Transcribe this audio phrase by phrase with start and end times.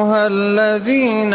[0.00, 1.34] أيها الذين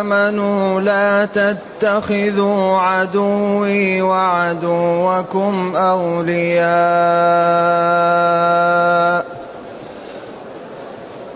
[0.00, 6.66] آمنوا لا تتخذوا عدوي وعدوكم أولياء.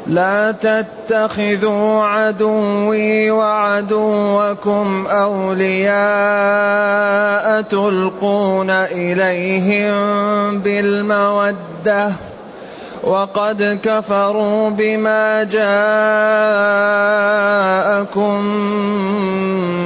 [0.06, 6.00] لا تتخذوا عدوي وعدوكم أولياء
[7.62, 12.10] تلقون إليهم بالمودة.
[13.04, 15.64] وقد كفروا بما جاءكم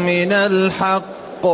[0.06, 1.44] من الحق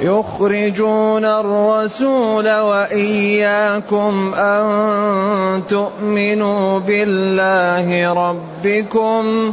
[0.00, 9.52] يخرجون الرسول وإياكم أن تؤمنوا بالله ربكم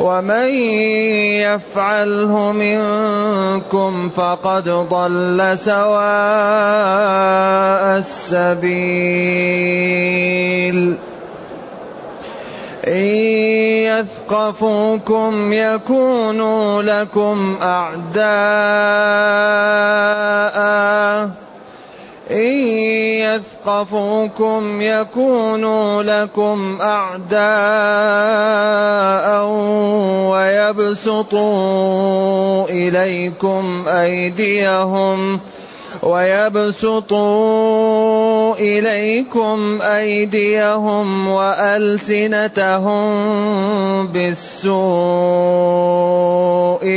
[0.00, 0.48] ومن
[1.44, 6.00] يفعله منكم فقد ضل سواء
[8.00, 8.70] السبيل.
[12.86, 13.04] إن
[13.92, 18.30] يثقفوكم يكونوا لكم أعداء.
[22.30, 22.54] إن
[23.26, 27.40] يثقفوكم يكونوا لكم أعداء
[31.40, 35.40] ويبسطوا إليكم أيديهم
[36.02, 37.30] ويبسطوا
[38.54, 43.00] إليكم أيديهم وألسنتهم
[44.06, 44.70] بالسوء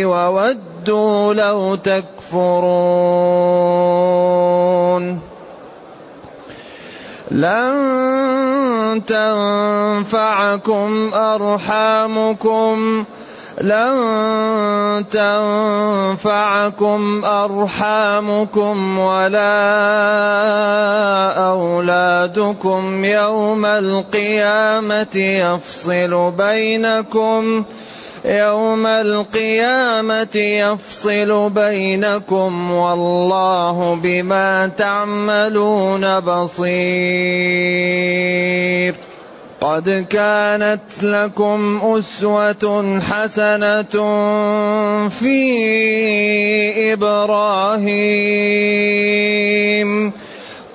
[0.06, 2.94] وودوا لو تكفرون.
[7.32, 13.04] لن تنفعكم أرحامكم
[13.62, 19.54] لن تنفعكم أرحامكم ولا
[21.48, 27.64] أولادكم يوم القيامة يفصل بينكم
[28.26, 36.74] يوم القيامة يفصل بينكم والله بما تعملون بصير
[39.64, 43.96] قد كانت لكم أسوة حسنة
[45.10, 45.44] في
[46.94, 47.94] إبراهيم.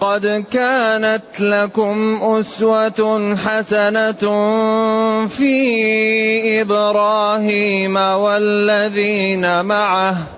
[0.01, 4.25] قد كانت لكم أسوة حسنة
[5.29, 10.38] في إبراهيم والذين معه.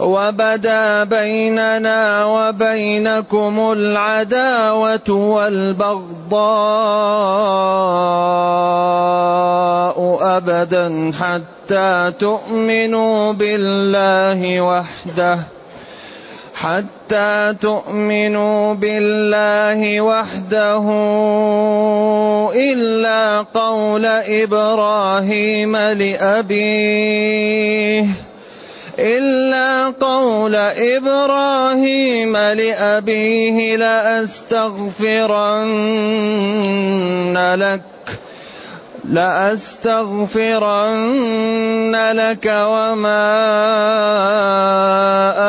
[0.00, 6.34] وبدا بيننا وبينكم العداوة والبغضاء
[10.36, 15.38] أبدا حتى تؤمنوا بالله وحده
[16.54, 20.84] حتى تؤمنوا بالله وحده
[22.54, 27.04] إلا قول إبراهيم لأبيه.
[28.98, 34.74] إلا قول إبراهيم لأبيه لأستغفرن
[37.58, 37.82] لك
[39.04, 40.54] لأستغفرن
[42.12, 43.34] لك وما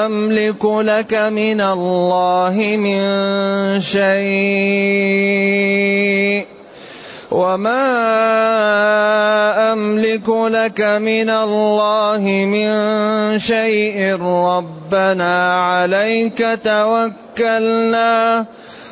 [0.06, 3.02] أملك لك من الله من
[3.82, 5.36] شيء.
[7.32, 7.86] وما
[9.74, 12.70] أملك لك من الله من
[13.40, 18.46] شيء ربنا عليك توكلنا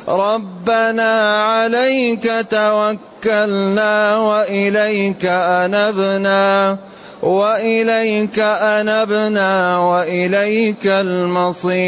[0.08, 6.78] ربنا عليك توكلنا وإليك أنبنا
[7.22, 11.84] وإليك أنبنا وإليك المصير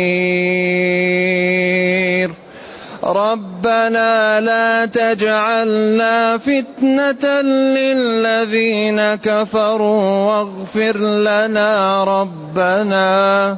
[3.04, 13.56] ربنا لا تجعلنا فتنة للذين كفروا واغفر لنا ربنا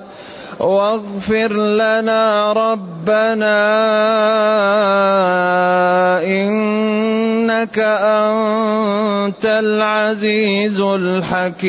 [0.60, 3.58] واغفر لنا ربنا
[6.22, 11.68] إنك أنت العزيز الحكيم.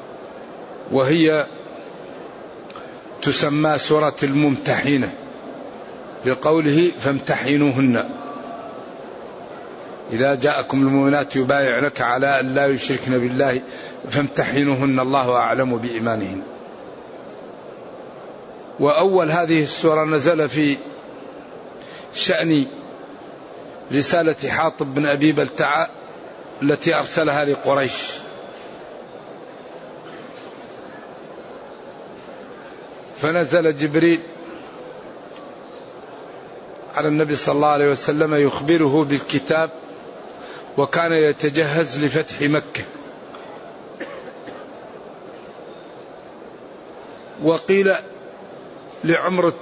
[0.91, 1.45] وهي
[3.21, 5.13] تسمى سورة الممتحنة
[6.25, 8.09] لقوله فامتحنوهن.
[10.11, 13.61] إذا جاءكم المؤمنات يبايعنك على أن لا يشركن بالله
[14.09, 16.41] فامتحنوهن الله أعلم بإيمانهن.
[18.79, 20.77] وأول هذه السورة نزل في
[22.13, 22.65] شأن
[23.93, 25.89] رسالة حاطب بن أبي بلتعة
[26.61, 28.11] التي أرسلها لقريش.
[33.21, 34.21] فنزل جبريل
[36.95, 39.69] على النبي صلى الله عليه وسلم يخبره بالكتاب
[40.77, 42.83] وكان يتجهز لفتح مكة.
[47.43, 47.93] وقيل
[49.03, 49.59] لعمرة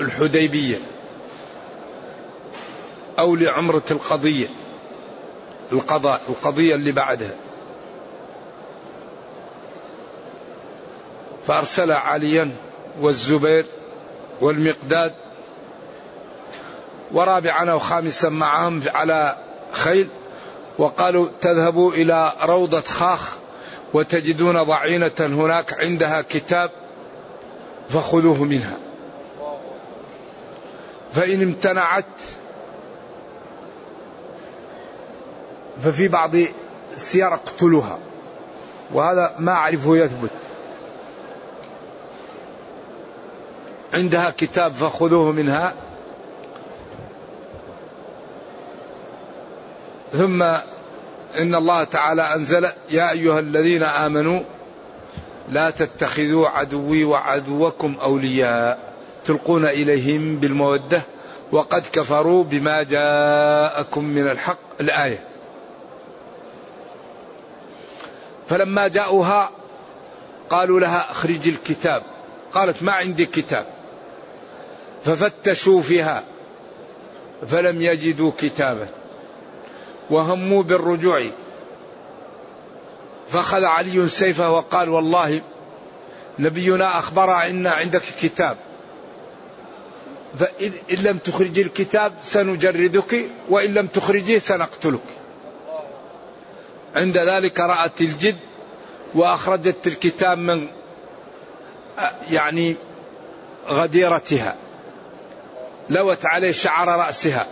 [0.00, 0.76] الحديبية
[3.18, 4.48] أو لعمرة القضية
[5.72, 7.34] القضاء القضية اللي بعدها.
[11.46, 12.50] فأرسل عليا
[13.00, 13.66] والزبير
[14.40, 15.12] والمقداد
[17.12, 19.36] ورابعا أو خامسا معهم على
[19.72, 20.08] خيل
[20.78, 23.36] وقالوا تذهبوا إلى روضة خاخ
[23.94, 26.70] وتجدون ضعينة هناك عندها كتاب
[27.88, 28.76] فخذوه منها.
[31.12, 32.04] فإن امتنعت
[35.80, 36.30] ففي بعض
[36.94, 37.98] السير اقتلوها.
[38.92, 40.45] وهذا ما أعرفه يثبت.
[43.96, 45.74] عندها كتاب فخذوه منها.
[50.12, 50.42] ثم
[51.38, 54.40] إن الله تعالى أنزل يا أيها الذين آمنوا
[55.48, 58.78] لا تتخذوا عدوي وعدوكم أولياء
[59.24, 61.02] تلقون إليهم بالمودة
[61.52, 65.24] وقد كفروا بما جاءكم من الحق الآية.
[68.48, 69.50] فلما جاءوها
[70.50, 72.02] قالوا لها اخرج الكتاب.
[72.52, 73.75] قالت ما عندي كتاب.
[75.06, 76.24] ففتشوا فيها
[77.48, 78.88] فلم يجدوا كتابا
[80.10, 81.26] وهموا بالرجوع.
[83.28, 85.40] فأخذ علي سيفه وقال والله
[86.38, 88.56] نبينا أخبر أن عندك كتاب.
[90.38, 95.00] فإن لم تخرجي الكتاب سنجردك وإن لم تخرجيه سنقتلك.
[96.94, 98.36] عند ذلك رأت الجد
[99.14, 100.68] وأخرجت الكتاب من
[102.30, 102.76] يعني
[103.68, 104.56] غديرتها.
[105.90, 107.46] لوت عليه شعر رأسها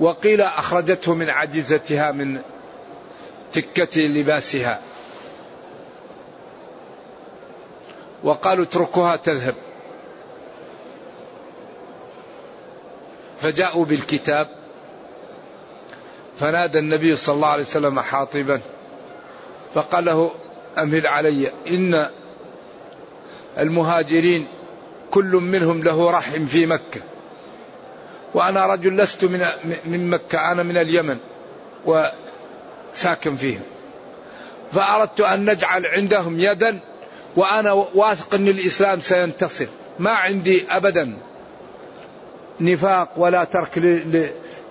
[0.00, 2.40] وقيل أخرجته من عجزتها من
[3.52, 4.80] تكة لباسها.
[8.24, 9.54] وقالوا اتركوها تذهب.
[13.38, 14.48] فجاءوا بالكتاب.
[16.40, 18.60] فنادى النبي صلى الله عليه وسلم حاطبا.
[19.74, 20.30] فقال له
[20.78, 22.10] أمهل علي إن
[23.58, 24.46] المهاجرين
[25.10, 27.00] كل منهم له رحم في مكة.
[28.34, 29.46] وأنا رجل لست من
[29.84, 31.18] من مكة أنا من اليمن
[31.86, 33.62] وساكن فيهم.
[34.72, 36.80] فأردت أن نجعل عندهم يدا
[37.36, 39.66] وأنا واثق أن الإسلام سينتصر.
[39.98, 41.16] ما عندي أبدا
[42.60, 43.78] نفاق ولا ترك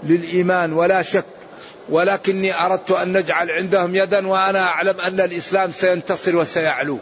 [0.04, 1.26] للإيمان ولا شك
[1.90, 6.98] ولكني أردت أن نجعل عندهم يدا وأنا أعلم أن الإسلام سينتصر وسيعلو.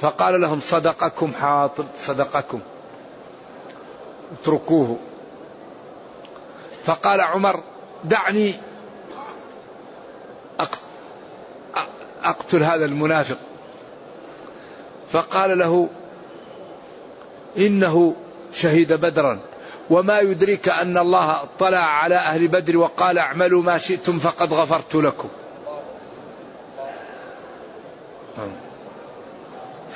[0.00, 2.60] فقال لهم صدقكم حاطب صدقكم.
[4.32, 4.98] اتركوه.
[6.84, 7.62] فقال عمر
[8.04, 8.54] دعني
[12.24, 13.36] أقتل هذا المنافق.
[15.12, 15.88] فقال له
[17.58, 18.14] إنه
[18.52, 19.38] شهد بدرا.
[19.90, 25.28] وما يدريك أن الله اطلع على أهل بدر وقال اعملوا ما شئتم فقد غفرت لكم.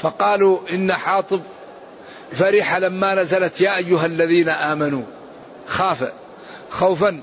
[0.02, 1.40] فقالوا إن حاطب
[2.32, 5.02] فرح لما نزلت يا أيها الذين آمنوا.
[5.66, 6.12] خاف.
[6.70, 7.20] خوفا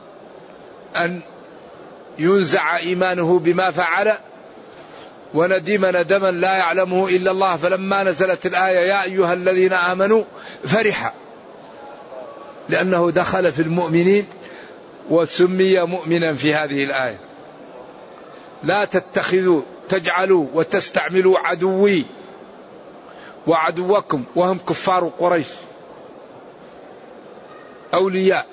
[0.96, 1.20] أن
[2.20, 4.14] ينزع إيمانه بما فعل.
[5.34, 7.58] وندم ندما لا يعلمه إلا الله.
[7.58, 10.24] فلما نزلت الآية يا أيها الذين آمنوا
[10.64, 11.14] فرح.
[12.70, 14.26] لأنه دخل في المؤمنين
[15.10, 17.18] وسمي مؤمنا في هذه الآية.
[18.64, 22.06] لا تتخذوا تجعلوا وتستعملوا عدوي.
[23.48, 25.48] وعدوكم وهم كفار قريش.
[27.94, 28.46] أولياء.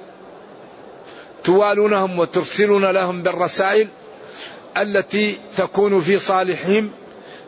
[1.44, 3.88] توالونهم وترسلون لهم بالرسائل
[4.76, 6.90] التي تكون في صالحهم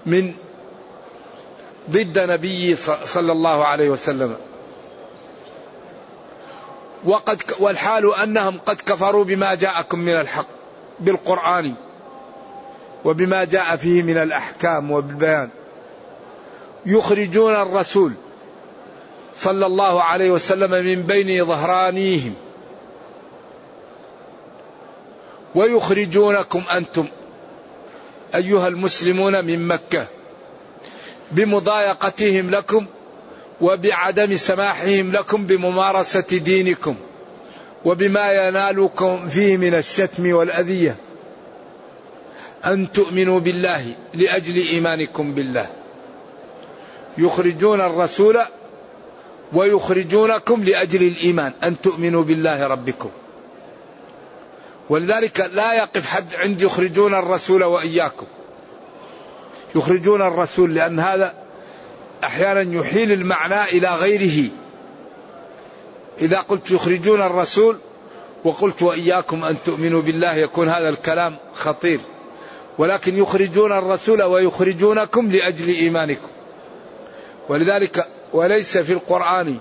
[0.07, 0.35] من
[1.91, 4.37] ضد نبي صلى الله عليه وسلم.
[7.05, 10.47] وقد والحال أنهم قد كفروا بما جاءكم من الحق
[11.01, 11.75] بالقرآن
[13.05, 15.51] وبما جاء فيه من الأحكام والبيان
[16.87, 18.13] يخرجون الرسول
[19.37, 22.35] صلى الله عليه وسلم من بين ظهرانيهم.
[25.55, 27.07] ويخرجونكم أنتم
[28.35, 30.07] أيها المسلمون من مكة
[31.33, 32.87] بمضايقتهم لكم
[33.61, 36.97] وبعدم سماحهم لكم بممارسة دينكم
[37.85, 40.97] وبما ينالكم فيه من الشتم والأذية.
[42.65, 45.80] أن تؤمنوا بالله لأجل إيمانكم بالله.
[47.19, 48.39] يخرجون الرسول
[49.53, 53.11] ويخرجونكم لأجل الإيمان أن تؤمنوا بالله ربكم.
[54.91, 58.27] ولذلك لا يقف حد عند يخرجون الرسول وإياكم.
[59.75, 61.35] يخرجون الرسول لأن هذا
[62.25, 64.49] أحيانا يحيل المعنى إلى غيره.
[66.21, 67.79] إذا قلت يخرجون الرسول
[68.45, 72.01] وقلت وإياكم أن تؤمنوا بالله يكون هذا الكلام خطير.
[72.79, 76.29] ولكن يخرجون الرسول ويخرجونكم لأجل إيمانكم.
[77.51, 79.59] ولذلك وليس في القرآن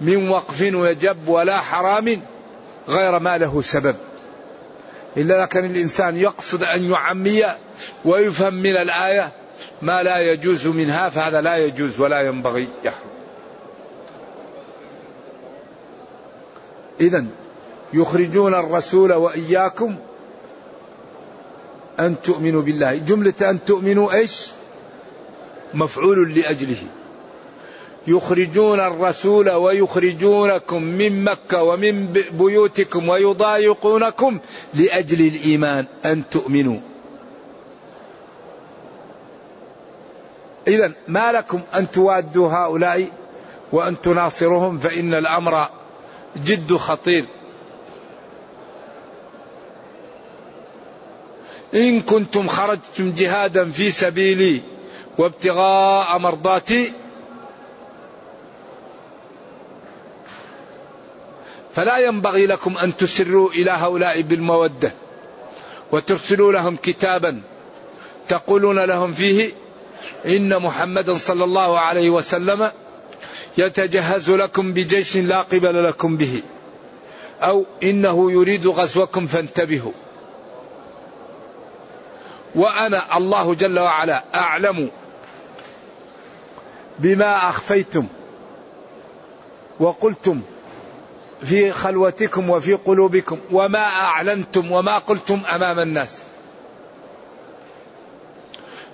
[0.00, 2.20] من وقف وجب ولا حرام
[2.88, 3.96] غير ما له سبب.
[5.16, 7.44] إلا كان الإنسان يقصد أن يعمي
[8.04, 9.32] ويفهم من الآية
[9.82, 13.08] ما لا يجوز منها فهذا لا يجوز ولا ينبغي يحرم.
[17.00, 17.24] إذا
[17.92, 19.96] يخرجون الرسول وإياكم
[22.00, 22.94] أن تؤمنوا بالله.
[22.94, 24.50] جملة أن تؤمنوا إيش؟
[25.74, 26.82] مفعول لأجله.
[28.06, 34.38] يخرجون الرسول ويخرجونكم من مكة ومن بيوتكم ويضايقونكم
[34.74, 36.78] لأجل الإيمان أن تؤمنوا.
[40.68, 43.08] إذا ما لكم أن توادوا هؤلاء
[43.72, 45.68] وأن تناصرهم فإن الأمر
[46.44, 47.24] جد خطير.
[51.74, 54.60] إن كنتم خرجتم جهادا في سبيلي
[55.18, 56.92] وابتغاء مرضاتي
[61.74, 64.92] فلا ينبغي لكم أن تسروا إلى هؤلاء بالمودة
[65.92, 67.42] وترسلوا لهم كتابا
[68.28, 69.52] تقولون لهم فيه
[70.26, 72.70] إن محمدا صلى الله عليه وسلم
[73.58, 76.42] يتجهز لكم بجيش لا قبل لكم به
[77.42, 79.92] أو إنه يريد غزوكم فانتبهوا
[82.54, 84.90] وأنا الله جل وعلا أعلم
[86.98, 88.06] بما أخفيتم
[89.80, 90.40] وقلتم
[91.42, 96.14] في خلوتكم وفي قلوبكم وما أعلنتم وما قلتم أمام الناس.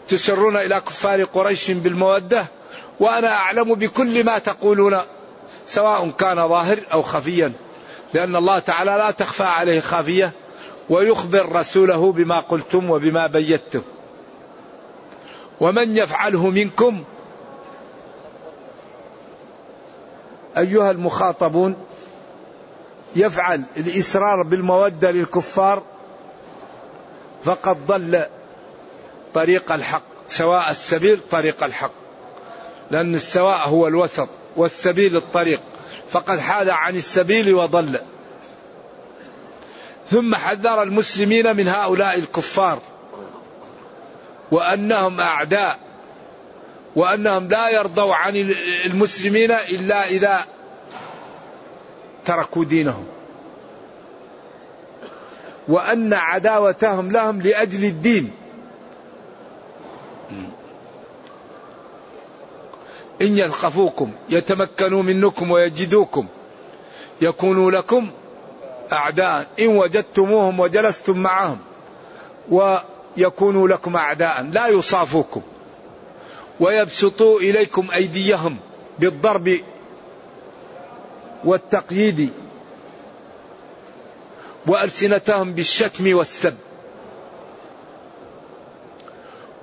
[0.08, 2.46] تسرون إلى كفار قريش بالمودة
[3.00, 5.00] وأنا أعلم بكل ما تقولون
[5.66, 7.52] سواء كان ظاهر أو خفيا
[8.14, 10.32] لأن الله تعالى لا تخفى عليه خافية
[10.90, 13.82] ويخبر رسوله بما قلتم وبما بيتم
[15.60, 17.04] ومن يفعله منكم
[20.58, 21.76] أيها المخاطبون
[23.16, 25.82] يفعل الإصرار بالمودة للكفار
[27.42, 28.24] فقد ضل
[29.34, 31.92] طريق الحق سواء السبيل طريق الحق
[32.90, 35.60] لأن السواء هو الوسط والسبيل الطريق
[36.10, 38.00] فقد حاد عن السبيل وضل.
[40.10, 42.78] ثم حذر المسلمين من هؤلاء الكفار
[44.50, 45.78] وأنهم أعداء
[46.96, 48.36] وأنهم لا يرضوا عن
[48.84, 50.44] المسلمين إلا إذا
[52.24, 53.06] تركوا دينهم.
[55.68, 58.32] وأن عداوتهم لهم لأجل الدين.
[63.22, 66.26] إن يثقفوكم يتمكنوا منكم ويجدوكم.
[67.20, 68.10] يكونوا لكم
[68.92, 69.46] أعداء.
[69.60, 71.58] إن وجدتموهم وجلستم معهم
[72.50, 74.42] ويكونوا لكم أعداء.
[74.42, 75.42] لا يصافوكم.
[76.60, 78.56] ويبسطوا إليكم أيديهم
[78.98, 79.60] بالضرب
[81.44, 82.30] والتقييد
[84.66, 86.54] وألسنتهم بالشتم والسب.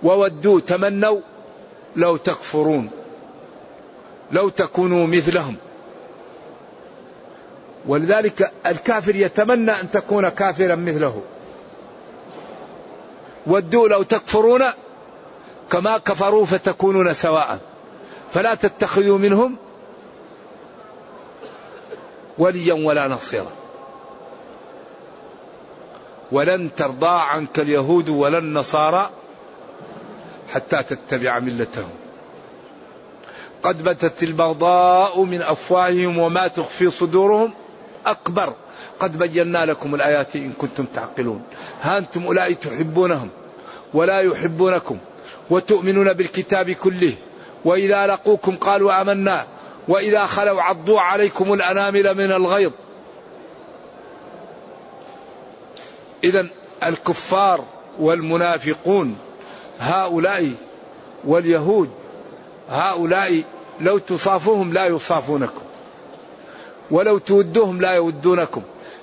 [0.03, 1.19] وودوا تمنوا
[1.95, 2.89] لو تكفرون
[4.31, 5.55] لو تكونوا مثلهم.
[7.87, 11.21] ولذلك الكافر يتمنى أن تكون كافرا مثله.
[13.47, 14.63] ودوا لو تكفرون
[15.71, 17.59] كما كفروا فتكونون سواء.
[18.33, 19.57] فلا تتخذوا منهم
[22.37, 23.51] وليا ولا نصيرا.
[26.31, 29.09] ولن ترضى عنك اليهود ولا النصارى
[30.53, 31.89] حتى تتبع ملتهم.
[33.63, 37.53] قد بتت البغضاء من أفواههم وما تخفي صدورهم
[38.05, 38.53] أكبر.
[38.99, 41.43] قد بينا لكم الآيات إن كنتم تعقلون.
[41.81, 43.29] ها أنتم أولئك تحبونهم
[43.93, 44.97] ولا يحبونكم.
[45.49, 47.13] وتؤمنون بالكتاب كله.
[47.65, 49.45] وإذا لقوكم قالوا آمنا.
[49.87, 52.71] وإذا خلوا عضوا عليكم الأنامل من الغيظ.
[56.23, 56.47] اذا
[56.83, 57.63] الكفار
[57.99, 59.17] والمنافقون
[59.79, 60.51] هؤلاء
[61.23, 61.89] واليهود
[62.69, 63.43] هؤلاء
[63.81, 65.61] لو تصافوهم لا يصافونكم.
[66.91, 68.61] ولو تودوهم لا يودونكم.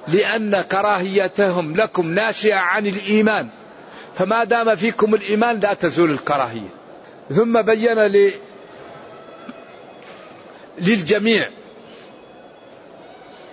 [0.08, 3.48] لأن كراهيتهم لكم ناشئة عن الإيمان.
[4.18, 6.68] فما دام فيكم الإيمان لا تزول الكراهية.
[7.30, 8.32] ثم بين لي
[10.78, 11.48] للجميع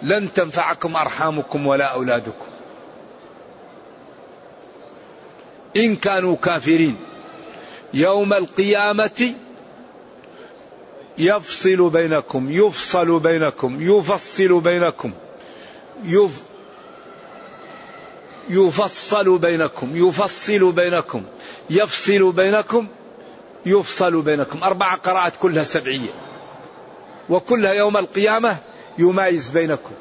[0.01, 2.45] لن تنفعكم أرحامكم ولا أولادكم.
[5.77, 6.97] إن كانوا كافرين
[7.93, 9.33] يوم القيامة
[11.17, 15.11] يفصل بينكم يفصل بينكم يفصل بينكم
[16.03, 16.41] يف
[18.49, 21.23] يفصل بينكم يفصل بينكم
[21.69, 22.87] يفصل بينكم
[23.65, 24.63] يفصل بينكم.
[24.63, 26.09] أربع قراءات كلها سبعية.
[27.29, 28.57] وكلها يوم القيامة
[28.97, 29.91] يمايز بينكم.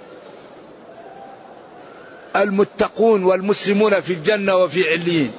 [2.36, 5.32] المتقون والمسلمون في الجنة وفي عليين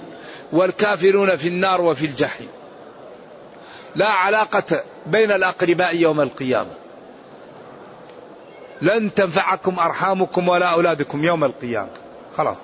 [0.51, 2.49] والكافرون في النار وفي الجحيم.
[3.95, 6.71] لا علاقة بين الأقرباء يوم القيامة.
[8.81, 11.89] لن تنفعكم أرحامكم ولا أولادكم يوم القيامة.
[12.37, 12.57] خلاص.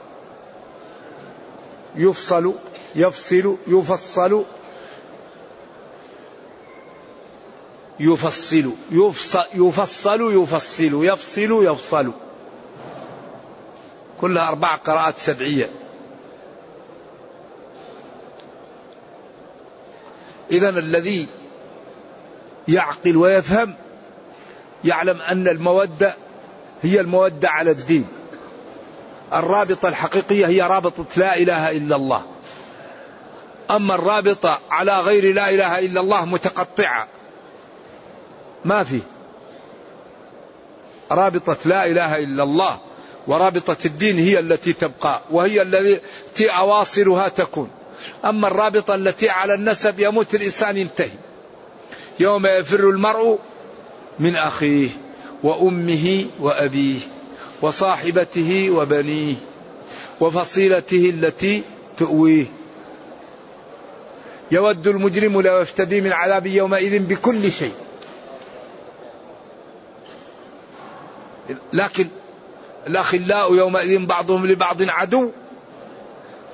[1.97, 2.53] يفصل
[2.95, 4.43] يفصل يفصل.
[7.99, 12.11] يفصل يفصل يفصل يفصل يفصل يفصل.
[14.21, 15.69] كلها أربع قراءات سبعية.
[20.51, 21.27] إذا الذي
[22.67, 23.75] يعقل ويفهم
[24.83, 26.15] يعلم أن المودة
[26.81, 28.07] هي المودة على الدين.
[29.33, 32.23] الرابطة الحقيقية هي رابطة لا إله إلا الله.
[33.71, 37.07] أما الرابطة على غير لا إله إلا الله متقطعة.
[38.65, 38.99] ما في.
[41.11, 42.79] رابطة لا إله إلا الله
[43.27, 47.69] ورابطة الدين هي التي تبقى وهي التي أواصرها تكون.
[48.25, 51.09] أما الرابطة التي على النسب يموت الإنسان ينتهي.
[52.19, 53.39] يوم يفر المرء
[54.19, 54.89] من أخيه
[55.43, 56.99] وأمه وأبيه.
[57.61, 59.35] وصاحبته وبنيه
[60.19, 61.63] وفصيلته التي
[61.97, 62.45] تؤويه.
[64.51, 67.73] يود المجرم لو يفتدي من عذاب يومئذ بكل شيء.
[71.73, 72.07] لكن
[72.87, 75.31] الأخلاء يومئذ بعضهم لبعض عدو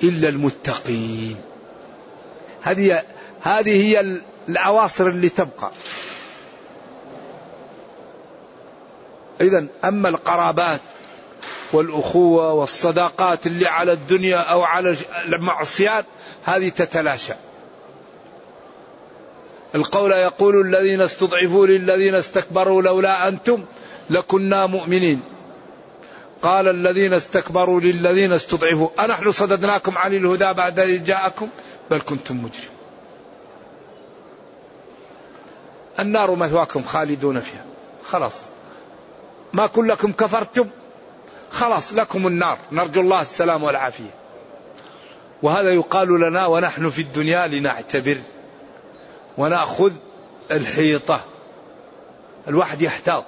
[0.02, 1.36] إلا المتقين.
[2.62, 3.02] هذه
[3.40, 5.70] هذه هي الأواصر اللي تبقى.
[9.40, 10.80] إذا أما القرابات
[11.72, 16.04] والأخوة والصداقات اللي على الدنيا أو على المعصيات
[16.44, 17.34] هذه تتلاشى.
[19.74, 23.64] القول يقول الذين استضعفوا للذين استكبروا لولا أنتم
[24.10, 25.22] لكنا مؤمنين.
[26.42, 31.48] قال الذين استكبروا للذين استضعفوا أنحن صددناكم عن الهدى بعد إذ جاءكم
[31.90, 32.68] بل كنتم مجرمين
[36.00, 37.64] النار مثواكم خالدون فيها.
[38.10, 38.34] خلاص.
[39.52, 40.68] ما كلكم كفرتم
[41.54, 42.58] خلاص لكم النار.
[42.72, 44.14] نرجو الله السلام والعافية.
[45.42, 48.18] وهذا يقال لنا ونحن في الدنيا لنعتبر
[49.38, 49.92] ونأخذ
[50.50, 51.20] الحيطة.
[52.48, 53.24] الواحد يحتاط.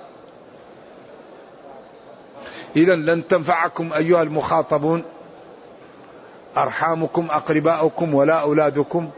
[2.77, 5.05] إذا لن تنفعكم أيها المخاطبون
[6.57, 9.11] أرحامكم أقرباؤكم ولا أولادكم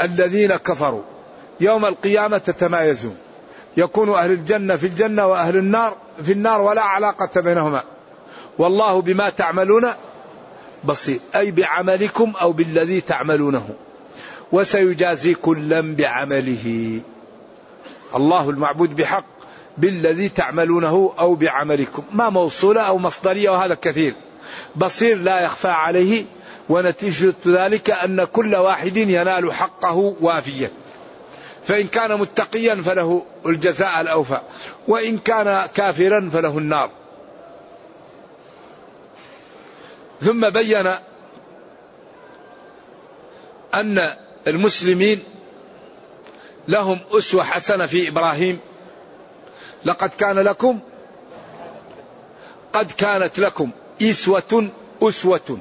[0.00, 1.02] الذين كفروا.
[1.60, 3.18] يوم القيامة تتمايزون.
[3.76, 7.95] يكون أهل الجنة في الجنة وأهل النار في النار ولا علاقة بينهما.
[8.58, 9.88] والله بما تعملون
[10.84, 11.20] بصير.
[11.36, 13.68] أي بعملكم أو بالذي تعملونه.
[14.52, 17.00] وسيجازي كلا بعمله.
[18.16, 19.24] الله المعبود بحق
[19.78, 22.02] بالذي تعملونه أو بعملكم.
[22.12, 24.14] ما موصولة أو مصدرية وهذا كثير.
[24.76, 26.24] بصير لا يخفى عليه
[26.68, 30.70] ونتيجة ذلك أن كل واحد ينال حقه وافيا
[31.66, 34.40] فإن كان متقيا فله الجزاء الأوفى.
[34.88, 36.90] وإن كان كافرا فله النار.
[40.20, 40.92] ثم بين
[43.74, 45.22] أن المسلمين
[46.68, 48.58] لهم أسوة حسنة في إبراهيم.
[49.84, 50.78] لقد كان لكم
[52.72, 53.70] قد كانت لكم
[54.02, 54.70] إسوة
[55.02, 55.58] أسوة.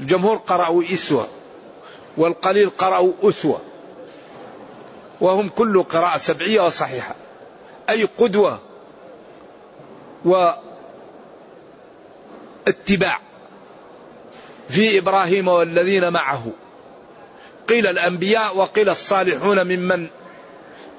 [0.00, 1.28] الجمهور قرأوا إسوة
[2.16, 3.60] والقليل قرأوا أسوة.
[5.20, 7.14] وهم كل قراءة سبعية وصحيحة.
[7.90, 8.60] أي قدوة
[12.66, 13.20] واتباع
[14.70, 16.46] في إبراهيم والذين معه.
[17.68, 20.06] قيل الأنبياء وقيل الصالحون ممن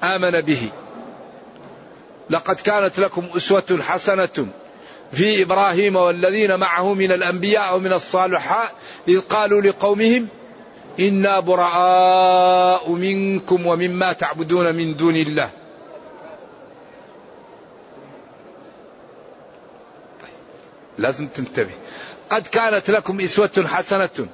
[0.02, 0.68] آمن به.
[2.30, 4.46] لقد كانت لكم أسوة حسنة
[5.12, 8.70] في إبراهيم والذين معه من الأنبياء ومن الصالحات
[9.08, 10.28] إذ قالوا لقومهم
[11.00, 15.50] إنا براء منكم ومما تعبدون من دون الله.
[20.20, 20.30] طيب.
[20.98, 21.74] لازم تنتبه.
[22.32, 24.28] قد كانت لكم إسوة حسنة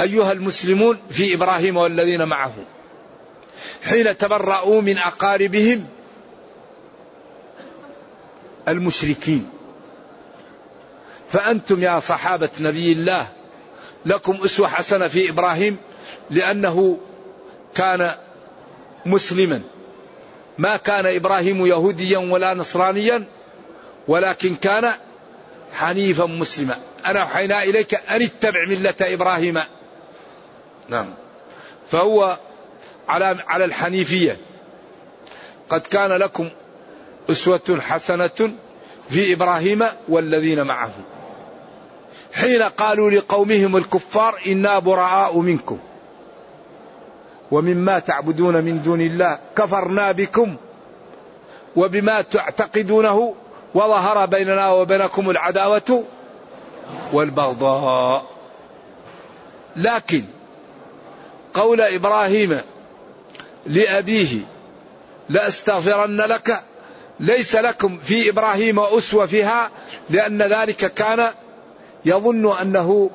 [0.00, 2.54] أيها المسلمون في إبراهيم والذين معه.
[3.84, 5.86] حين تبرأوا من أقاربهم
[8.68, 9.50] المشركين.
[11.28, 13.28] فأنتم يا صحابة نبي الله
[14.06, 15.76] لكم أسوة حسنة في إبراهيم
[16.30, 16.98] لأنه
[17.74, 18.14] كان
[19.06, 19.62] مسلما.
[20.58, 23.24] ما كان إبراهيم يهوديا ولا نصرانيا
[24.08, 24.94] ولكن كان
[25.74, 26.76] حنيفا مسلما.
[27.06, 29.60] أنا أوحينا إليك أن اتبع ملة إبراهيم.
[30.88, 31.14] نعم.
[31.90, 32.38] فهو
[33.08, 34.36] على على الحنيفية.
[35.68, 36.50] قد كان لكم
[37.30, 38.54] أسوة حسنة
[39.10, 40.92] في إبراهيم والذين معه.
[42.34, 45.78] حين قالوا لقومهم الكفار إنا براء منكم.
[47.50, 50.56] ومما تعبدون من دون الله كفرنا بكم.
[51.76, 53.34] وبما تعتقدونه
[53.74, 56.04] وظهر بيننا وبينكم العداوة
[57.12, 58.26] والبغضاء.
[59.76, 60.24] لكن
[61.54, 62.60] قول إبراهيم
[63.66, 64.40] لأبيه
[65.28, 66.62] لأستغفرن لك
[67.20, 69.70] ليس لكم في إبراهيم أسوة فيها
[70.10, 71.30] لأن ذلك كان
[72.04, 73.10] يظن أنه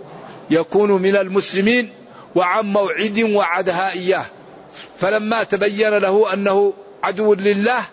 [0.50, 1.90] يكون من المسلمين
[2.36, 4.26] وعن موعد وعدها إياه.
[5.00, 7.84] فلما تبين له أنه عدو لله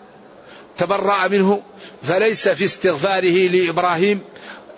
[0.77, 1.61] تبرأ منه
[2.03, 4.21] فليس في استغفاره لإبراهيم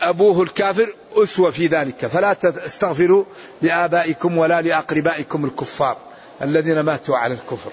[0.01, 2.05] أبوه الكافر أسوة في ذلك.
[2.05, 3.25] فلا تستغفروا
[3.62, 5.97] لآبائكم ولا لأقربائكم الكفار
[6.41, 7.71] الذين ماتوا على الكفر.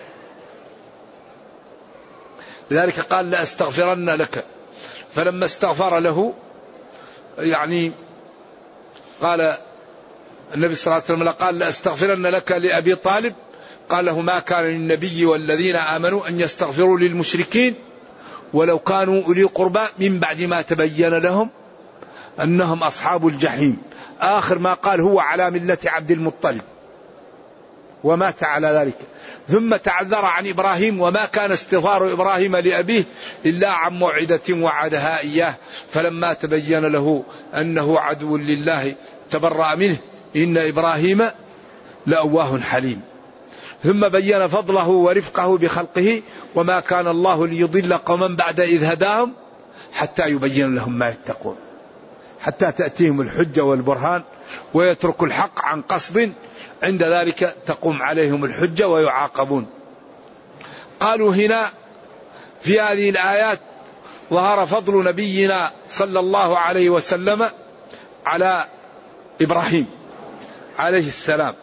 [2.71, 4.45] لذلك قال لأستغفرن لك.
[5.15, 6.35] فلما استغفر له
[7.39, 7.93] يعني
[9.23, 9.57] قال
[10.55, 13.35] النبي صلى الله عليه وسلم قال لأستغفرن لك لأبي طالب.
[13.89, 17.75] قال له ما كان للنبي والذين آمنوا أن يستغفروا للمشركين
[18.57, 21.49] ولو كانوا أولي قربى من بعد ما تبين لهم
[22.43, 23.77] أنهم أصحاب الجحيم.
[24.21, 26.61] آخر ما قال هو على ملة عبد المطلب.
[28.05, 28.97] ومات على ذلك.
[29.49, 33.05] ثم تعذر عن إبراهيم وما كان استغفار إبراهيم لأبيه
[33.47, 35.55] إلا عن موعدة وعدها إياه.
[35.91, 38.95] فلما تبين له أنه عدو لله
[39.31, 39.97] تبرأ منه.
[40.37, 41.27] إن إبراهيم
[42.07, 43.01] لأواه حليم.
[43.85, 46.23] ثم بين فضله ورفقه بخلقه
[46.55, 49.33] وما كان الله ليضل قوما بعد إذ هداهم
[49.93, 51.57] حتى يبين لهم ما يتقون.
[52.41, 54.23] حتى تأتيهم الحجة والبرهان
[54.75, 56.33] ويترك الحق عن قصد
[56.83, 59.67] عند ذلك تقوم عليهم الحجة ويعاقبون.
[61.01, 61.71] قالوا هنا
[62.61, 63.59] في هذه الآيات
[64.31, 67.47] ظهر فضل نبينا صلى الله عليه وسلم
[68.27, 68.65] على
[69.41, 69.87] إبراهيم
[70.79, 71.55] عليه السلام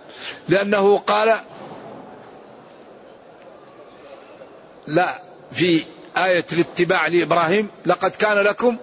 [0.49, 1.35] لأنه قال
[4.87, 5.83] لا في
[6.17, 8.77] آية الاتباع لإبراهيم لقد كان لكم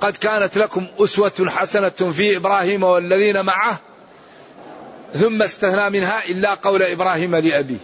[0.00, 3.78] قد كانت لكم أسوة حسنة في إبراهيم والذين معه
[5.14, 7.78] ثم استثنى منها إلا قول إبراهيم لأبيه.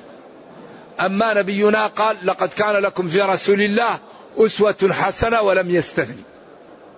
[1.01, 3.99] أما نبينا قال لقد كان لكم في رسول الله
[4.39, 6.23] أسوة حسنة ولم يستثني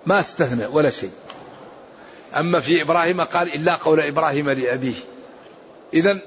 [0.05, 1.11] ما استثنى ولا شيء.
[2.35, 4.95] أما في إبراهيم قال إلا قول إبراهيم لأبيه.
[5.93, 6.19] إذا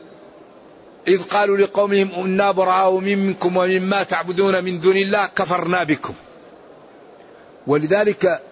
[1.09, 6.15] إذ قالوا لقومهم إنا براء منكم ومما تعبدون من دون الله كفرنا بكم.
[7.67, 8.43] ولذلك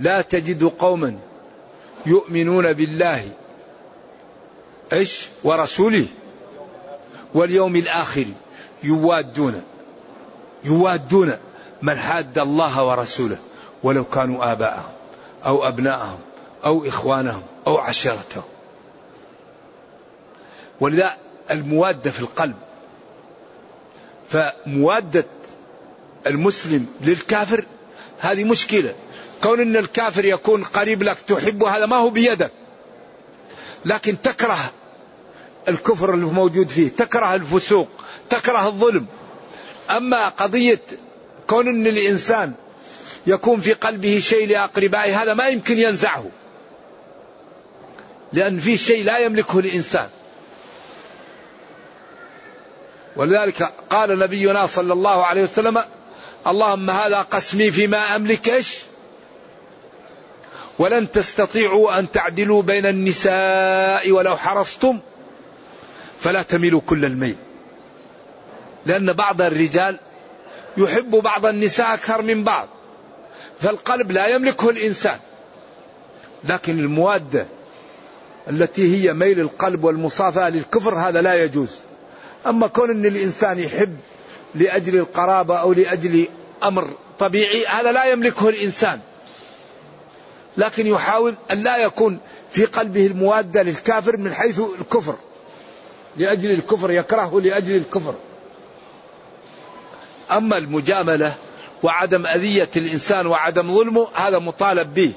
[0.00, 1.18] لا تجد قوما
[2.06, 3.28] يؤمنون بالله
[4.92, 6.06] إيش؟ ورسوله
[7.34, 8.26] واليوم الآخر
[8.82, 9.62] يوادون
[10.64, 11.32] يوادون
[11.82, 13.38] من حاد الله ورسوله
[13.82, 14.92] ولو كانوا آباءهم
[15.46, 16.18] أو أبناءهم
[16.64, 18.53] أو إخوانهم أو عشيرتهم.
[20.80, 21.16] ولذا
[21.50, 22.56] الموادة في القلب.
[24.28, 25.26] فموادة
[26.26, 27.64] المسلم للكافر
[28.18, 28.94] هذه مشكلة.
[29.42, 32.52] كون إن الكافر يكون قريب لك تحبه هذا ما هو بيدك.
[33.84, 34.72] لكن تكره
[35.68, 37.88] الكفر اللي موجود فيه تكره الفسوق
[38.30, 39.06] تكره الظلم.
[39.90, 40.80] أما قضية
[41.46, 42.52] كون إن الإنسان
[43.26, 46.24] يكون في قلبه شيء لأقربائه هذا ما يمكن ينزعه.
[48.32, 50.08] لأن في شيء لا يملكه الإنسان.
[53.16, 55.82] ولذلك قال نبينا صلى الله عليه وسلم
[56.46, 58.78] اللهم هذا قسمي فيما أملك إيش؟
[60.78, 65.00] ولن تستطيعوا أن تعدلوا بين النساء ولو حرصتم
[66.18, 67.36] فلا تميلوا كل الميل.
[68.86, 69.98] لأن بعض الرجال
[70.76, 72.68] يحب بعض النساء أكثر من بعض
[73.60, 75.18] فالقلب لا يملكه الإنسان.
[76.44, 77.46] لكن المواده
[78.50, 81.83] التي هي ميل القلب والمصافاة للكفر هذا لا يجوز.
[82.46, 83.96] أما كون إن الإنسان يحب
[84.54, 86.28] لأجل القرابة أو لأجل
[86.62, 89.00] أمر طبيعي هذا لا يملكه الإنسان.
[90.56, 92.18] لكن يحاول أن لا يكون
[92.50, 95.14] في قلبه الموادة للكافر من حيث الكفر.
[96.16, 98.14] لأجل الكفر يكرهه لأجل الكفر.
[100.32, 101.34] أما المجاملة
[101.82, 105.12] وعدم أذية الإنسان وعدم ظلمه هذا مطالب به.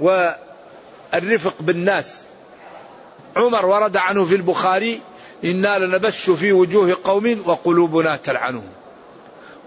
[0.00, 2.22] والرفق بالناس.
[3.36, 5.00] عمر ورد عنه في البخاري
[5.44, 8.68] إنا لنبش في وجوه قوم وقلوبنا تلعنهم.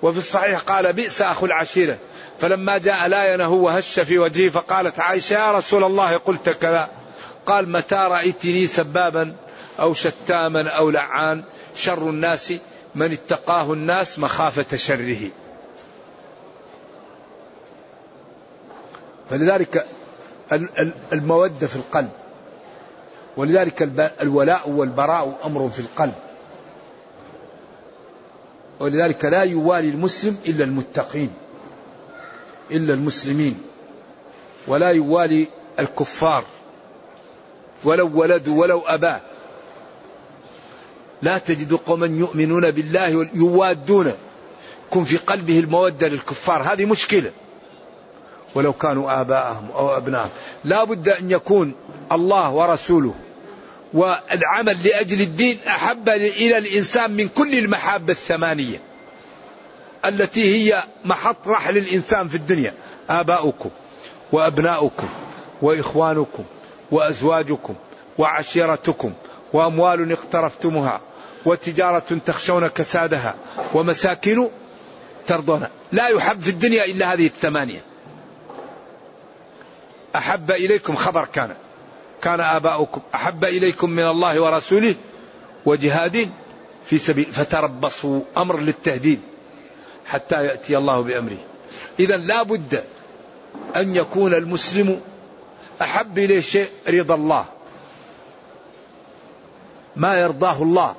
[0.02, 1.98] وفي الصحيح قال بئس أخو العشيرة.
[2.42, 6.90] فلما جاء لاينه وهش في وجهه فقالت عائشة يا رسول الله قلت كذا.
[7.46, 9.36] قال متى رأيتني سبابا
[9.80, 11.44] أو شتاما أو لعان؟
[11.76, 12.54] شر الناس
[12.96, 15.30] من اتقاه الناس مخافة شره.
[19.30, 19.86] فلذلك
[21.14, 22.10] المودة في القلب.
[23.38, 23.90] ولذلك
[24.22, 26.14] الولاء والبراء أمر في القلب.
[28.80, 31.34] ولذلك لا يوالي المسلم إلا المتقين
[32.72, 33.62] إلا المسلمين
[34.68, 35.48] ولا يوالي
[35.80, 36.44] الكفار
[37.84, 39.22] ولو ولدوا ولو أباه
[41.22, 44.14] لا تجد قوما يؤمنون بالله يوادون
[44.90, 46.62] كن في قلبه المودة للكفار.
[46.62, 47.32] هذه مشكلة.
[48.56, 50.30] ولو كانوا آباءهم أو أبنائهم
[50.64, 51.74] لا بد أن يكون
[52.12, 53.14] الله ورسوله
[53.94, 58.82] والعمل لأجل الدين أحب إلى الإنسان من كل المحاب الثمانية
[60.06, 62.74] التي هي محط رحل الإنسان في الدنيا.
[63.10, 63.70] آباؤكم
[64.32, 65.08] وأبناؤكم
[65.62, 66.44] وإخوانكم
[66.92, 67.76] وأزواجكم
[68.18, 69.14] وعشيرتكم
[69.54, 71.02] وأموال اقترفتموها
[71.46, 73.36] وتجارة تخشون كسادها
[73.74, 74.48] ومساكن
[75.28, 75.68] ترضون.
[75.92, 77.95] لا يحب في الدنيا إلا هذه الثمانية.
[80.16, 81.56] أحب إليكم خبر كان.
[82.22, 84.96] كان آباؤكم أحب إليكم من الله ورسوله
[85.66, 86.30] وجهاد
[86.86, 89.20] في سبيل فتربصوا أمر للتهديد
[90.06, 91.38] حتى يأتي الله بأمره.
[92.00, 92.84] إذا لا بد
[93.76, 95.02] أن يكون المسلم
[95.82, 97.46] أحب إليه شيء رضا الله.
[99.96, 100.96] ما يرضاه الله.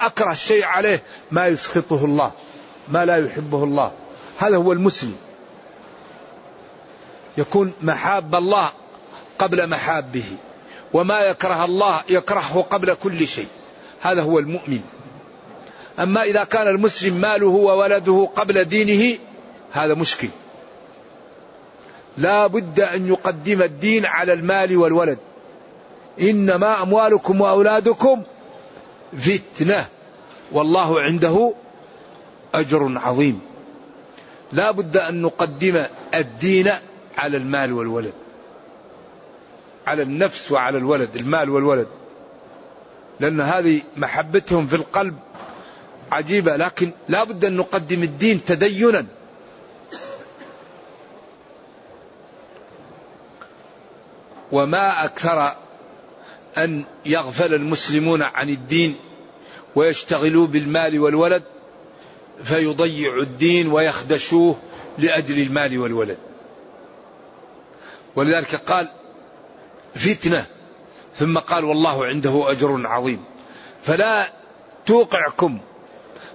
[0.00, 2.32] أكره شيء عليه ما يسخطه الله.
[2.88, 3.92] ما لا يحبه الله.
[4.38, 5.16] هذا هو المسلم.
[7.38, 8.70] يكون محاب الله
[9.38, 10.24] قبل محابه
[10.92, 13.46] وما يكره الله يكرهه قبل كل شيء.
[14.00, 14.80] هذا هو المؤمن.
[15.98, 19.18] أما إذا كان المسلم ماله وولده قبل دينه
[19.72, 20.28] هذا مشكل.
[22.18, 25.18] لا بد أن يقدم الدين على المال والولد.
[26.20, 28.22] إنما أموالكم وأولادكم
[29.18, 29.86] فتنة.
[30.52, 31.54] والله عنده
[32.54, 33.40] أجر عظيم.
[34.52, 36.70] لا بد أن نقدم الدين
[37.18, 38.12] على المال والولد.
[39.86, 41.86] على النفس وعلى الولد المال والولد.
[43.20, 45.16] لأن هذه محبتهم في القلب
[46.12, 49.06] عجيبة لكن لا بد أن نقدم الدين تدينا.
[54.52, 55.56] وما أكثر
[56.58, 58.96] أن يغفل المسلمون عن الدين
[59.74, 61.42] ويشتغلوا بالمال والولد
[62.44, 64.56] فيضيعوا الدين ويخدشوه
[64.98, 66.18] لأجل المال والولد.
[68.16, 68.88] ولذلك قال
[69.94, 70.46] فتنة.
[71.16, 73.24] ثم قال والله عنده أجر عظيم.
[73.82, 74.28] فلا
[74.86, 75.58] توقعكم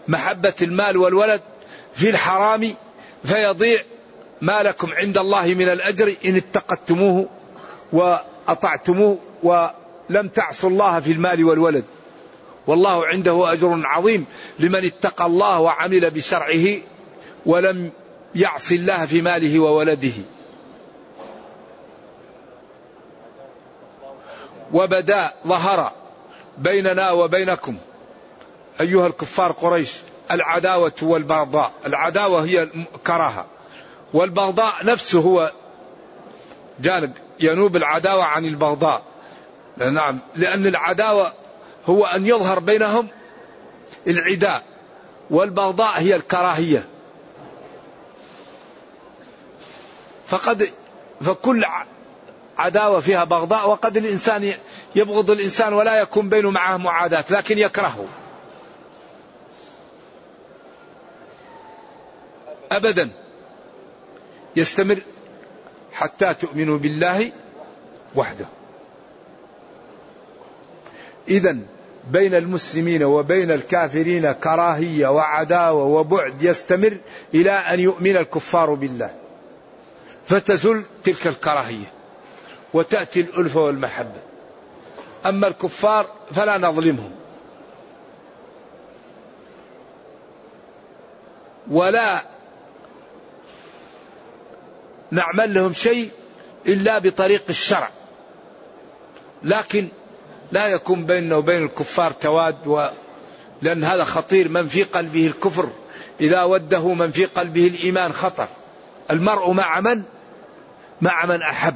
[0.07, 1.41] محبة المال والولد
[1.95, 2.73] في الحرام
[3.23, 3.79] فيضيع
[4.41, 7.27] ما لكم عند الله من الأجر إن اتقدتموه
[7.93, 11.83] وأطعتموه ولم تعصوا الله في المال والولد.
[12.67, 14.25] والله عنده أجر عظيم
[14.59, 16.77] لمن اتقى الله وعمل بشرعه
[17.45, 17.91] ولم
[18.35, 20.13] يعص الله في ماله وولده.
[24.73, 25.91] وبدا ظهر
[26.57, 27.77] بيننا وبينكم.
[28.81, 29.93] أيها الكفار قريش
[30.31, 31.71] العداوة والبغضاء.
[31.85, 33.45] العداوة هي الكراهة
[34.13, 35.51] والبغضاء نفسه هو
[36.79, 39.03] جانب ينوب العداوة عن البغضاء.
[39.77, 41.33] نعم لأن العداوة
[41.85, 43.07] هو أن يظهر بينهم
[44.07, 44.63] العداء.
[45.29, 46.87] والبغضاء هي الكراهية.
[50.27, 50.69] فقد
[51.21, 51.65] فكل
[52.59, 54.53] عداوة فيها بغضاء وقد الإنسان
[54.95, 58.05] يبغض الإنسان ولا يكون بينه معه معاداة لكن يكرهه.
[62.71, 63.09] أبدا.
[64.55, 64.99] يستمر
[65.93, 67.31] حتى تؤمنوا بالله
[68.15, 68.45] وحده.
[71.27, 71.57] إذا
[72.11, 76.97] بين المسلمين وبين الكافرين كراهية وعداوة وبعد يستمر
[77.33, 79.15] إلى أن يؤمن الكفار بالله.
[80.27, 81.98] فتزل تلك الكراهية.
[82.73, 84.21] وتأتي الألفة والمحبة.
[85.25, 87.11] أما الكفار فلا نظلمهم.
[91.71, 92.21] ولا
[95.11, 96.09] نعمل لهم شيء
[96.67, 97.89] إلا بطريق الشرع.
[99.43, 99.87] لكن
[100.51, 102.87] لا يكون بيننا وبين الكفار تواد و
[103.61, 104.49] لأن هذا خطير.
[104.49, 105.69] من في قلبه الكفر؟
[106.21, 108.47] إذا وده من في قلبه الإيمان خطر.
[109.11, 110.03] المرء مع من؟
[111.01, 111.75] مع من أحب.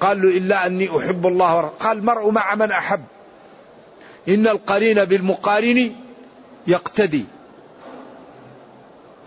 [0.00, 1.74] قال له إلا أني أحب الله ورسوله.
[1.80, 3.04] قال المرء مع من أحب.
[4.28, 5.92] إن القرين بالمقارن
[6.66, 7.24] يقتدي.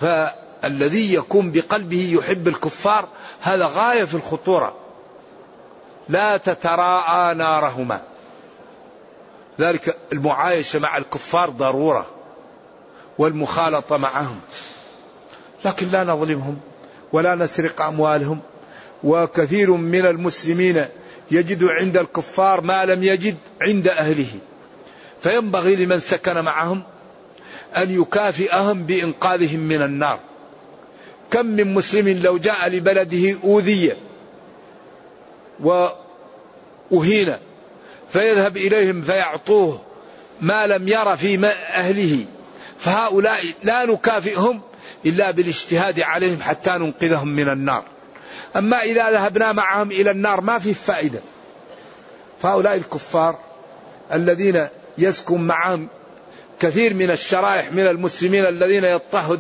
[0.02, 3.08] فالذي يكون بقلبه يحب الكفار
[3.42, 4.76] هذا غاية في الخطورة.
[6.10, 8.02] لا تتراءى نارهما.
[9.60, 12.06] ذلك المعايشة مع الكفار ضرورة
[13.18, 14.40] والمخالطة معهم.
[15.66, 16.60] لكن لا نظلمهم
[17.14, 18.42] ولا نسرق أموالهم
[19.04, 20.86] وكثير من المسلمين
[21.32, 24.28] يجد عند الكفار ما لم يجد عند أهله.
[25.22, 26.84] فينبغي لمن سكن معهم
[27.78, 30.20] أن يكافئهم بإنقاذهم من النار.
[31.32, 33.94] كم من مسلم لو جاء لبلده أوذي
[35.60, 37.36] وأهين
[38.10, 39.82] فيذهب إليهم فيعطوه
[40.42, 42.26] ما لم ير في أهله.
[42.80, 44.62] فهؤلاء لا نكافئهم
[45.06, 47.99] إلا بالاجتهاد عليهم حتى ننقذهم من النار.
[48.56, 51.20] أما إذا ذهبنا معهم إلى النار ما في فائدة.
[52.42, 53.40] فهؤلاء الكفار
[54.14, 55.88] الذين يسكن معهم
[56.60, 58.84] كثير من الشرائح من المسلمين الذين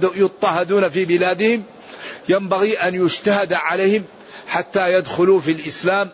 [0.03, 1.63] يضطهدون في بلادهم
[2.29, 4.03] ينبغي أن يجتهد عليهم
[4.47, 6.09] حتى يدخلوا في الإسلام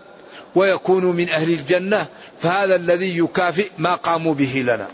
[0.55, 2.07] ويكونوا من أهل الجنة
[2.39, 4.87] فهذا الذي يكافئ ما قاموا به لنا.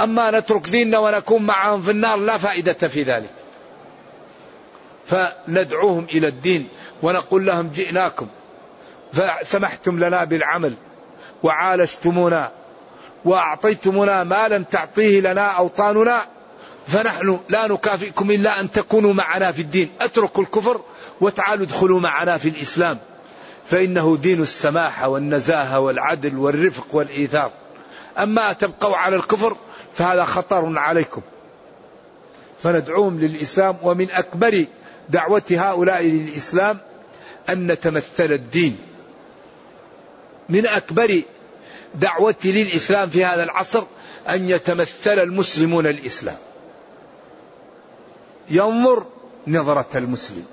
[0.00, 3.30] أما نترك ديننا ونكون معهم في النار لا فائدة في ذلك.
[5.06, 6.68] فندعوهم إلى الدين.
[7.02, 8.26] ونقول لهم جئناكم
[9.12, 10.74] فسمحتم لنا بالعمل
[11.42, 12.50] وعالجتمونا
[13.24, 16.26] وأعطيتمونا ما لم تعطيه لنا أوطاننا
[16.86, 19.90] فنحن لا نكافئكم إلا أن تكونوا معنا في الدين.
[20.00, 20.80] أتركوا الكفر
[21.20, 22.98] وتعالوا ادخلوا معنا في الإسلام
[23.66, 27.50] فإنه دين السماحة والنزاهة والعدل والرفق والإيثار.
[28.18, 29.56] أما تبقوا على الكفر
[29.94, 31.22] فهذا خطر عليكم.
[32.62, 34.66] فندعوهم للإسلام ومن أكبر
[35.08, 36.78] دعوة هؤلاء للإسلام
[37.50, 38.78] أن نتمثل الدين.
[40.48, 41.22] من أكبر
[41.94, 43.84] دعوتي للإسلام في هذا العصر
[44.28, 46.36] أن يتمثل المسلمون الإسلام.
[48.50, 49.06] ينظر
[49.46, 50.44] نظرة المسلم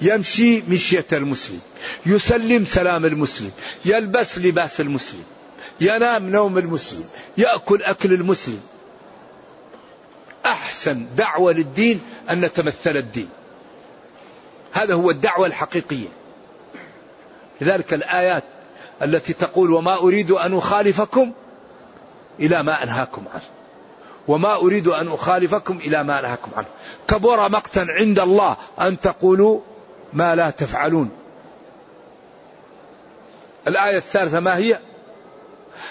[0.00, 1.60] يمشي مشية المسلم
[2.06, 3.50] يسلم سلام المسلم
[3.84, 5.24] يلبس لباس المسلم
[5.80, 7.04] ينام نوم المسلم
[7.38, 8.60] يأكل أكل المسلم.
[10.46, 13.28] أحسن دعوة للدين أن نتمثل الدين.
[14.72, 16.08] هذا هو الدعوة الحقيقية.
[17.60, 18.44] لذلك الآيات
[19.02, 21.32] التي تقول وما أريد أن أخالفكم
[22.40, 23.42] إلى ما أنهاكم عنه.
[24.28, 26.66] وما أريد أن أخالفكم إلى ما أنهاكم عنه.
[27.08, 29.60] كبر مقتا عند الله أن تقولوا
[30.12, 31.10] ما لا تفعلون.
[33.68, 34.78] الآية الثالثة ما هي؟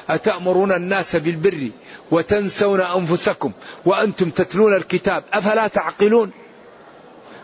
[0.10, 1.70] أتأمرون الناس بالبر
[2.12, 3.52] وتنسون أنفسكم
[3.86, 6.32] وأنتم تتلون الكتاب أفلا تعقلون؟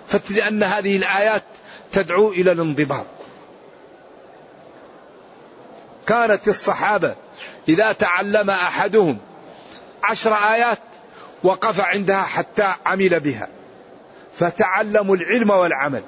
[0.08, 1.44] فلأن هذه الآيات
[1.92, 3.06] تدعو إلى الانضباط.
[6.08, 7.16] كانت الصحابة
[7.70, 9.18] إذا تعلم أحدهم
[10.04, 10.80] عشر آيات
[11.44, 13.48] وقف عندها حتى عمل بها
[14.34, 16.04] فتعلموا العلم والعمل.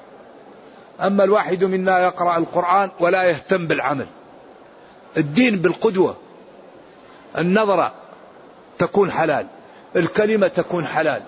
[1.01, 4.07] أما الواحد منا يقرأ القرآن ولا يهتم بالعمل.
[5.17, 6.17] الدين بالقدوة.
[7.37, 7.93] النظرة
[8.77, 9.47] تكون حلال
[9.95, 11.21] الكلمة تكون حلال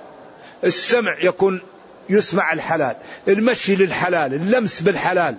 [0.63, 1.61] السمع يكون
[2.09, 2.95] يسمع الحلال
[3.27, 5.35] المشي للحلال اللمس بالحلال.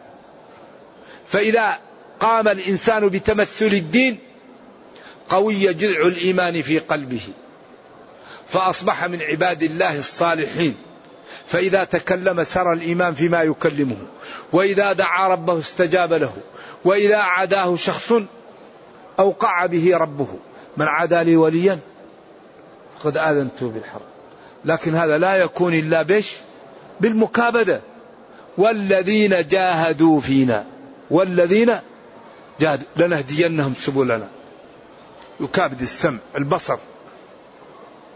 [1.26, 1.78] فإذا
[2.20, 4.18] قام الإنسان بتمثل الدين
[5.28, 7.20] قوي جذع الإيمان في قلبه
[8.48, 10.76] فأصبح من عباد الله الصالحين.
[11.46, 13.96] فإذا تكلم سر الإيمان فيما يكلمه
[14.52, 16.32] وإذا دعا ربه استجاب له
[16.84, 18.12] وإذا عاداه شخص
[19.18, 20.28] أوقع به ربه.
[20.76, 21.78] من عادى لي وليا؟
[23.04, 24.02] قد آذنته بالحرب.
[24.64, 26.32] لكن هذا لا يكون إلا بش
[27.00, 27.80] بالمكابدة.
[28.58, 30.64] والذين جاهدوا فينا
[31.10, 31.76] والذين
[32.60, 34.28] جاهدوا لنهدينهم سبلنا
[35.40, 36.78] يكابد السمع البصر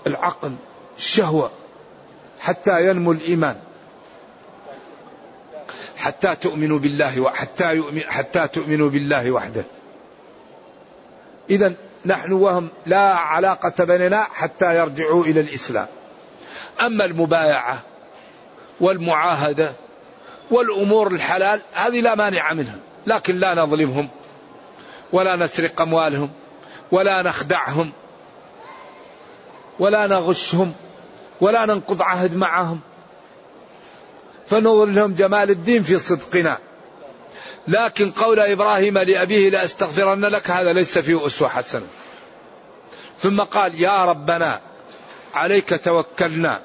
[0.06, 0.54] العقل
[0.98, 1.50] الشهوة
[2.40, 3.56] حتى ينمو الإيمان
[5.96, 9.64] حتى تؤمنوا بالله وحتى يؤمن حتى تؤمنوا بالله وحده.
[11.50, 11.74] إذا
[12.06, 15.86] نحن وهم لا علاقة بيننا حتى يرجعوا إلى الإسلام.
[16.80, 17.82] أما المبايعة
[18.80, 19.74] والمعاهدة
[20.50, 24.08] والأمور الحلال هذه لا مانع منها، لكن لا نظلمهم
[25.12, 26.30] ولا نسرق أموالهم
[26.90, 27.92] ولا نخدعهم
[29.78, 30.74] ولا نغشهم
[31.40, 32.80] ولا ننقض عهد معهم.
[34.46, 36.58] فنظر لهم جمال الدين في صدقنا.
[37.68, 41.86] لكن قول إبراهيم لأبيه لأستغفرن لك هذا ليس فيه أسوة حسنة.
[43.20, 44.60] ثم قال يا ربنا
[45.34, 46.60] عليك توكلنا.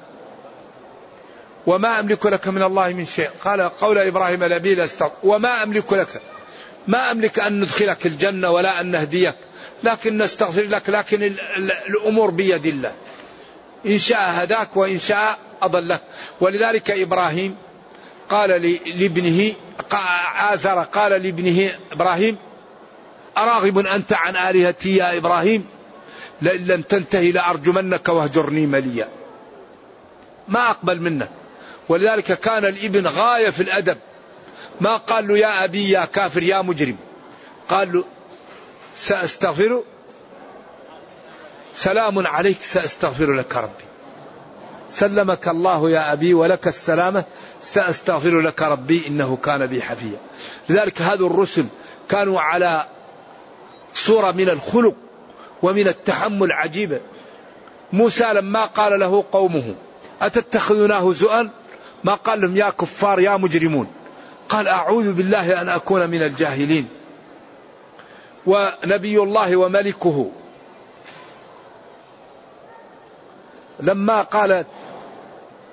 [1.68, 3.30] وما أملك لك من الله من شيء.
[3.44, 6.22] قال قول إبراهيم لأبيه لأستغفر وما أملك لك.
[6.88, 9.36] ما أملك أن ندخلك الجنة ولا أن نهديك
[9.84, 11.36] لكن نستغفر لك لكن
[11.90, 12.94] الأمور بيد الله.
[13.86, 16.02] إن شاء هداك وإن شاء أضلك.
[16.42, 17.56] ولذلك إبراهيم
[18.30, 18.50] قال
[19.00, 19.54] لابنه
[20.54, 22.38] آزر قال لابنه إبراهيم
[23.38, 25.66] أراغب أنت عن آلهتي يا إبراهيم؟
[26.42, 29.08] لئن لم تنتهي لأرجمنك واهجرني مليا.
[30.48, 31.28] ما أقبل منه
[31.90, 33.98] ولذلك كان الابن غاية في الأدب.
[34.82, 36.98] ما قال له يا أبي يا كافر يا مجرم.
[37.70, 38.04] قال له
[38.96, 39.84] سأستغفر.
[41.74, 43.88] سلام عليك سأستغفر لك ربي.
[44.90, 47.24] سلمك الله يا أبي ولك السلامة
[47.62, 50.18] سأستغفر لك ربي إنه كان بي حفيا
[50.70, 51.66] لذلك هذا الرسل
[52.10, 52.88] كانوا على
[53.94, 54.96] صورة من الخلق
[55.64, 57.00] ومن التحمل عجيبة.
[57.94, 59.76] موسى لما قال له قومه
[60.22, 61.50] أتتخذونه هزؤا
[62.04, 63.88] ما قال لهم يا كفار يا مجرمون.
[64.50, 66.88] قال أعوذ بالله أن أكون من الجاهلين.
[68.46, 70.32] ونبي الله وملكه.
[73.80, 74.68] لما قالت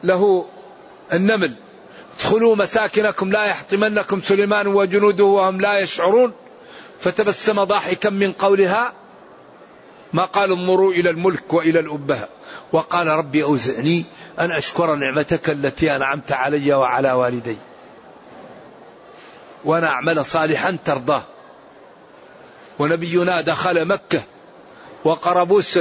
[0.04, 0.46] له
[1.12, 1.54] النمل
[2.16, 6.32] ادخلوا مساكنكم لا يحطمنكم سليمان وجنوده وهم لا يشعرون.
[7.00, 8.92] فتبسم ضاحكا من قولها
[10.12, 12.28] ما قال انظروا إلى الملك وإلى الأبهة.
[12.72, 14.04] وقال ربي أوزعني
[14.38, 17.56] أن أشكر نعمتك التي أنعمت علي وعلى والدي.
[19.64, 21.24] وأنا أعمل صالحا ترضاه.
[22.78, 24.22] ونبينا دخل مكة
[25.04, 25.78] وقربوس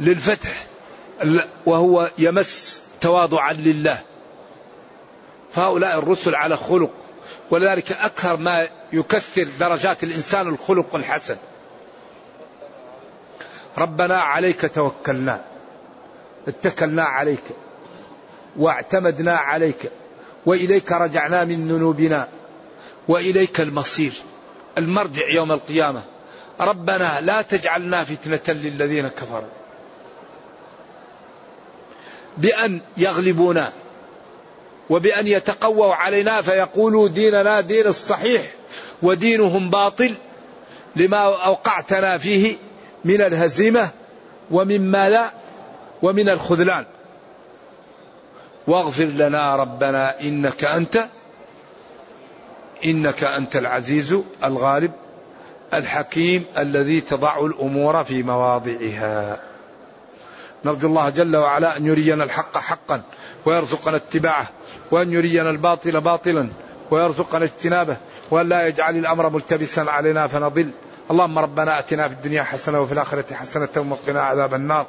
[0.00, 0.66] للفتح
[1.66, 4.02] وهو يمس تواضعا لله.
[5.54, 6.90] فهؤلاء الرسل على خلق
[7.50, 11.36] ولذلك أكثر ما يكثر درجات الإنسان الخلق الحسن.
[13.78, 15.44] ربنا عليك توكلنا
[16.48, 17.44] اتكلنا عليك
[18.56, 19.90] واعتمدنا عليك
[20.46, 22.28] وإليك رجعنا من ذنوبنا.
[23.10, 24.12] وإليك المصير
[24.78, 26.02] المرجع يوم القيامة.
[26.60, 29.48] ربنا لا تجعلنا فتنة للذين كفروا.
[32.38, 33.72] بأن يغلبونا
[34.90, 38.42] وبأن يتقووا علينا فيقولوا ديننا دين الصحيح
[39.02, 40.14] ودينهم باطل
[40.96, 42.56] لما أوقعتنا فيه
[43.04, 43.90] من الهزيمة
[44.50, 45.32] ومما لا
[46.02, 46.86] ومن الخذلان.
[48.66, 51.06] واغفر لنا ربنا إنك أنت
[52.84, 54.92] إنك أنت العزيز الغالب
[55.74, 59.40] الحكيم الذي تضع الأمور في مواضعها.
[60.64, 63.02] نرجو الله جل وعلا أن يرينا الحق حقا
[63.46, 64.48] ويرزقنا اتباعه
[64.90, 66.48] وأن يرينا الباطل باطلا
[66.90, 67.96] ويرزقنا اجتنابه
[68.30, 70.70] وأن لا يجعل الأمر ملتبسا علينا فنضل.
[71.10, 74.86] اللهم ربنا أتنا في الدنيا حسنة وفي الآخرة حسنة وقنا عذاب النار.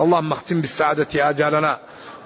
[0.00, 1.78] اللهم اختم بالسعادة آجالنا.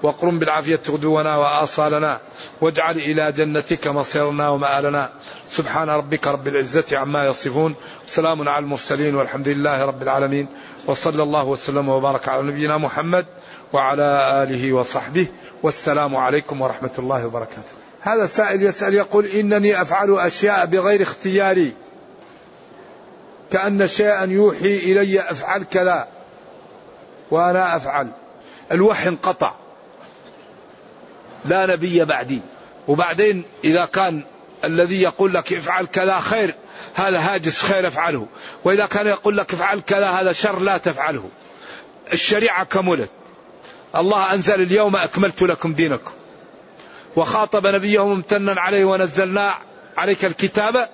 [0.03, 2.21] وقرم بالعافية غدونا وآصالنا
[2.61, 5.11] واجعل إلى جنتك مصيرنا ومآلنا.
[5.51, 7.75] سبحان ربك رب العزة عما يصفون.
[8.07, 10.47] سلام على المرسلين والحمد لله رب العالمين.
[10.87, 13.27] وصلى الله وسلم وبارك على نبينا محمد
[13.73, 15.27] وعلى آله وصحبه.
[15.63, 17.75] والسلام عليكم ورحمة الله وبركاته.
[18.01, 21.73] هذا سائل يسأل يقول إنني أفعل أشياء بغير اختياري.
[23.51, 26.09] كأن شيئا يوحي إلي أفعل كذا
[27.31, 28.09] وأنا أفعل.
[28.73, 29.55] الوحي انقطع.
[31.49, 32.41] لا نبي بعدي.
[32.89, 34.23] وبعدين إذا كان
[34.65, 36.55] الذي يقول لك افعل كذا خير
[36.95, 38.27] هذا هاجس خير افعله.
[38.65, 41.29] وإذا كان يقول لك افعل كذا هذا شر لا تفعله.
[42.13, 43.11] الشريعة كملت.
[43.97, 46.11] الله أنزل اليوم أكملت لكم دينكم.
[47.17, 49.55] وخاطب نبيه ممتنا عليه ونزلنا
[49.97, 50.89] عليك الكتاب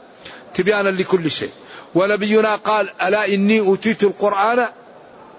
[0.54, 1.50] تبيانا لكل شيء.
[1.94, 4.66] ونبينا قال ألا إني أوتيت القرآن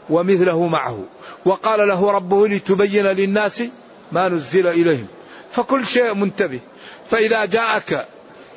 [0.10, 1.04] ومثله معه
[1.46, 3.64] وقال له ربه لتبين للناس
[4.14, 5.08] ما نزل إليهم.
[5.52, 6.60] فكل شيء منتبه.
[7.12, 8.08] فإذا جاءك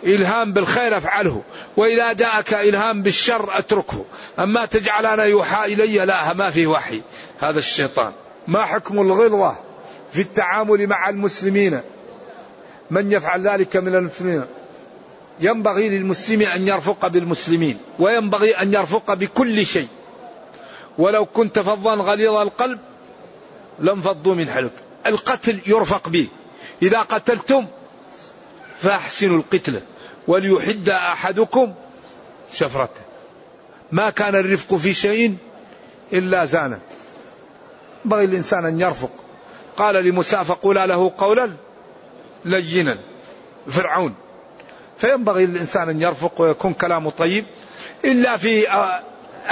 [0.05, 1.43] إلهام بالخير افعله.
[1.77, 4.05] وإذا جاءك إلهام بالشر اتركه.
[4.39, 7.03] أما تجعل أنا يوحى إلي لا ما فيه وحي.
[7.41, 8.13] هذا الشيطان.
[8.49, 9.57] ما حكم الغلظة
[10.13, 11.81] في التعامل مع المسلمين؟
[12.91, 14.45] من يفعل ذلك من المسلمين؟
[15.41, 19.89] ينبغي للمسلم أن يرفق بالمسلمين وينبغي أن يرفق بكل شيء.
[20.99, 22.79] ولو كنت فظا غليظ القلب
[23.81, 24.73] لانفضوا من حلك
[25.09, 26.29] القتل يرفق به
[26.83, 27.67] إذا قتلتم
[28.79, 29.83] فأحسنوا القتلة
[30.29, 31.75] وليحد أحدكم
[32.53, 33.01] شفرته.
[33.93, 35.37] ما كان الرفق في شيء
[36.13, 36.79] إلا زانا.
[38.05, 39.11] بغي الإنسان أن يرفق.
[39.77, 41.53] قال لموسى فقولا له قولا
[42.45, 42.97] لينا.
[43.69, 44.15] فرعون.
[44.99, 47.45] فينبغي للإنسان أن يرفق ويكون كلامه طيب.
[48.05, 48.71] إلا في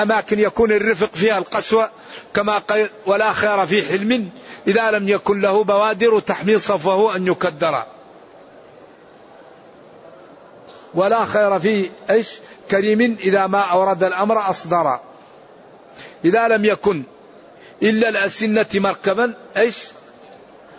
[0.03, 1.90] أماكن يكون الرفق فيها القسوة
[2.34, 4.30] كما قال ولا خير في حلم
[4.66, 7.84] إذا لم يكن له بوادر تحمي صفوه أن يكدر.
[10.95, 12.28] ولا خير في إيش؟
[12.70, 14.99] كريم إذا ما أورد الأمر أصدر.
[16.24, 17.03] إذا لم يكن
[17.82, 19.76] إلا الأسنة مركبا إيش؟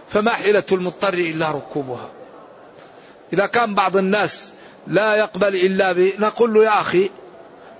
[0.09, 2.09] فما حيلة المضطر إلا ركوبها.
[3.33, 4.53] إذا كان بعض الناس
[4.87, 7.09] لا يقبل إلا ب نقول له يا أخي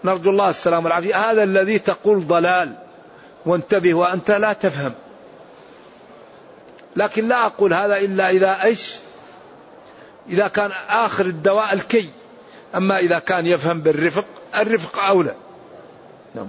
[0.06, 1.32] نرجو الله السلام والعافية.
[1.32, 2.74] هذا الذي تقول ضلال.
[3.46, 4.94] وانتبه وأنت لا تفهم.
[6.96, 8.96] لكن لا أقول هذا إلا إذا إيش؟
[10.30, 12.10] إذا كان آخر الدواء الكي.
[12.76, 14.26] أما إذا كان يفهم بالرفق
[14.56, 15.36] الرفق أولى.
[16.36, 16.48] نعم.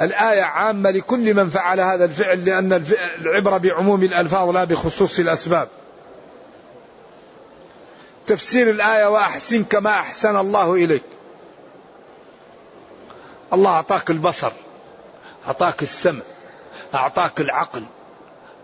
[0.00, 2.84] الآية عامة لكل من فعل هذا الفعل لأن
[3.20, 5.68] العبرة بعموم الألفاظ لا بخصوص الأسباب.
[8.26, 11.02] تفسير الآية وأحسن كما أحسن الله إليك.
[13.52, 14.52] الله أعطاك البصر
[15.46, 16.22] أعطاك السمع
[16.94, 17.84] أعطاك العقل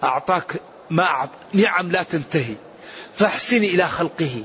[0.02, 0.60] أعطاك
[0.90, 1.30] ما أعط...
[1.52, 2.54] نعم لا تنتهي.
[3.14, 4.44] فأحسن إلى خلقه.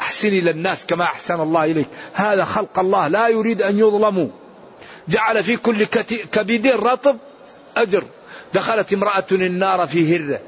[0.00, 1.88] أحسن إلى الناس كما أحسن الله إليك.
[2.14, 4.28] هذا خلق الله لا يريد أن يظلموا.
[5.08, 5.84] جعل في كل
[6.32, 7.18] كبد رطب
[7.76, 8.04] أجر.
[8.54, 10.40] دخلت امرأة النار في هرة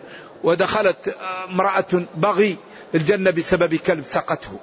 [0.45, 1.17] ودخلت
[1.49, 2.57] امرأة بغي
[2.95, 4.59] الجنة بسبب كلب سقته.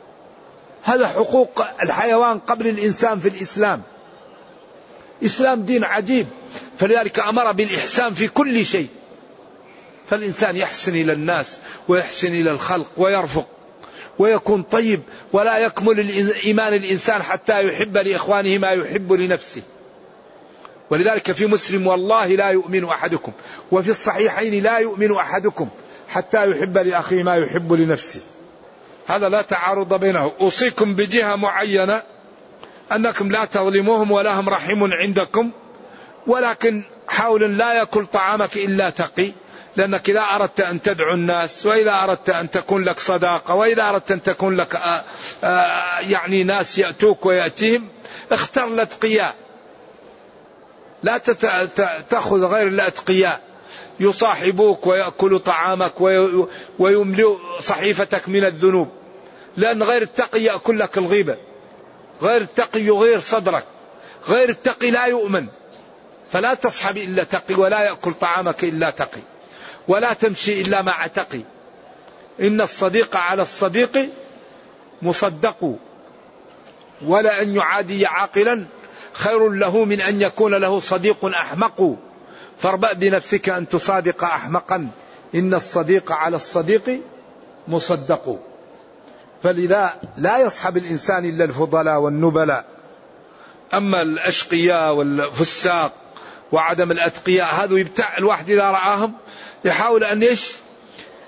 [0.83, 3.81] هذا حقوق الحيوان قبل الإنسان في الإسلام.
[5.25, 6.27] إسلام دين عجيب.
[6.79, 8.87] فلذلك أمر بالإحسان في كل شيء.
[10.07, 11.57] فالإنسان يحسن إلى الناس
[11.87, 13.47] ويحسن إلى الخلق ويرفق
[14.19, 15.01] ويكون طيب
[15.33, 19.61] ولا يكمل إيمان الإنسان حتى يحب لإخوانه ما يحب لنفسه.
[20.89, 23.31] ولذلك في مسلم والله لا يؤمن أحدكم
[23.71, 25.69] وفي الصحيحين لا يؤمن أحدكم
[26.09, 28.21] حتى يحب لأخيه ما يحب لنفسه.
[29.07, 30.31] هذا لا تعارض بينه.
[30.41, 32.03] أوصيكم بجهة معينة
[32.91, 35.51] أنكم لا تظلموهم ولا هم رحم عندكم
[36.27, 39.31] ولكن حاول لا يأكل طعامك إلا تقي
[39.75, 44.23] لأنك إذا أردت أن تدعو الناس وإذا أردت أن تكون لك صداقة وإذا أردت أن
[44.23, 45.03] تكون لك آآ
[45.43, 47.87] آآ يعني ناس يأتوك ويأتيهم
[48.31, 49.35] اختر الأتقياء.
[51.03, 51.17] لا
[52.09, 53.41] تأخذ غير الأتقياء.
[54.01, 55.93] يصاحبوك ويأكلوا طعامك
[56.79, 58.89] ويملوا صحيفتك من الذنوب.
[59.57, 61.37] لأن غير التقي يأكل لك الغيبة.
[62.21, 63.65] غير التقي يغير صدرك.
[64.27, 65.47] غير التقي لا يؤمن.
[66.31, 69.21] فلا تصحب إلا تقي ولا يأكل طعامك إلا تقي.
[69.87, 71.41] ولا تمشي إلا مع تقي.
[72.39, 74.09] إن الصديق على الصديق
[75.01, 75.75] مصدق.
[77.05, 78.65] ولا أن يعادي عاقلا.
[79.13, 81.97] خير له من أن يكون له صديق أحمق.
[82.61, 84.89] فاربأ بنفسك أن تصادق أحمقا.
[85.35, 87.01] إن الصديق على الصديق
[87.67, 88.39] مصدق.
[89.43, 92.65] فلذا لا يصحب الإنسان إلا الفضلاء والنبلاء.
[93.73, 95.93] أما الأشقياء والفساق
[96.51, 99.13] وعدم الأتقياء هذا يبتع الواحد إذا رآهم
[99.65, 100.51] يحاول أن إيش؟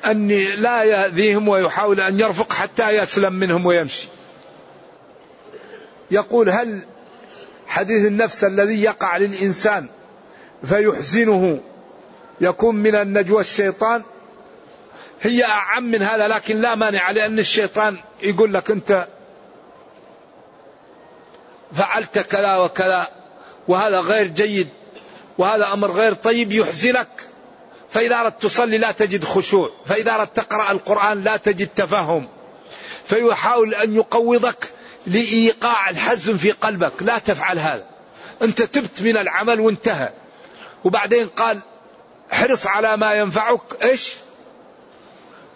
[0.06, 0.28] أن
[0.58, 4.08] لا يأذيهم ويحاول أن يرفق حتى يسلم منهم ويمشي.
[6.12, 6.80] يقول هل
[7.68, 9.88] حديث النفس الذي يقع للإنسان
[10.66, 11.60] فيحزنه.
[12.42, 14.04] يكون من النجوى الشيطان.
[15.22, 19.08] هي أعم من هذا لكن لا مانع لأن الشيطان يقول لك أنت
[21.74, 23.08] فعلت كذا وكذا
[23.68, 24.68] وهذا غير جيد
[25.38, 27.08] وهذا أمر غير طيب يحزنك.
[27.90, 32.28] فإذا أردت تصلي لا تجد خشوع فإذا أردت تقرأ القرآن لا تجد تفهم.
[33.08, 34.70] فيحاول أن يقوضك
[35.08, 36.94] لإيقاع الحزن في قلبك.
[37.02, 37.86] لا تفعل هذا.
[38.42, 40.10] أنت تبت من العمل وانتهى.
[40.84, 41.60] وبعدين قال
[42.34, 44.14] احرص على ما ينفعك إيش؟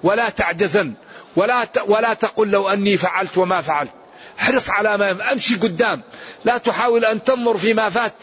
[0.03, 0.93] ولا تعجزن
[1.35, 3.91] ولا ولا تقل لو أني فعلت وما فعلت.
[4.39, 6.01] احرص على ما أمشي قدام.
[6.45, 8.13] لا تحاول أن تنظر فيما فات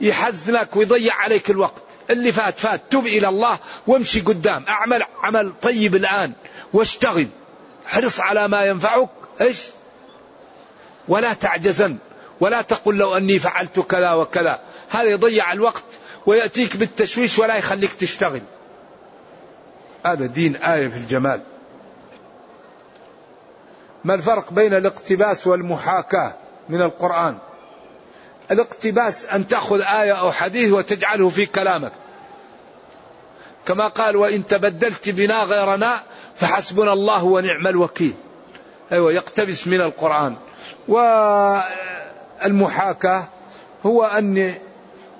[0.00, 1.82] يحزنك ويضيع عليك الوقت.
[2.10, 4.64] اللي فات فات تب إلى الله وامشي قدام.
[4.68, 6.32] أعمل عمل طيب الآن
[6.72, 7.28] واشتغل.
[7.86, 9.08] احرص على ما ينفعك
[9.40, 9.58] إيش؟
[11.08, 11.96] ولا تعجزن
[12.40, 14.60] ولا تقل لو أني فعلت كذا وكذا.
[14.90, 15.84] هذا يضيع الوقت.
[16.26, 18.42] ويأتيك بالتشويش ولا يخليك تشتغل.
[20.06, 21.40] هذا دين آية في الجمال.
[24.04, 26.34] ما الفرق بين الاقتباس والمحاكاة
[26.68, 27.38] من القرآن؟
[28.50, 31.92] الاقتباس أن تأخذ آية أو حديث وتجعله في كلامك.
[33.66, 36.02] كما قال وإن تبدلت بنا غيرنا
[36.36, 38.14] فحسبنا الله ونعم الوكيل.
[38.92, 40.36] أيوه يقتبس من القرآن.
[42.42, 43.24] والمحاكاة
[43.86, 44.54] هو أن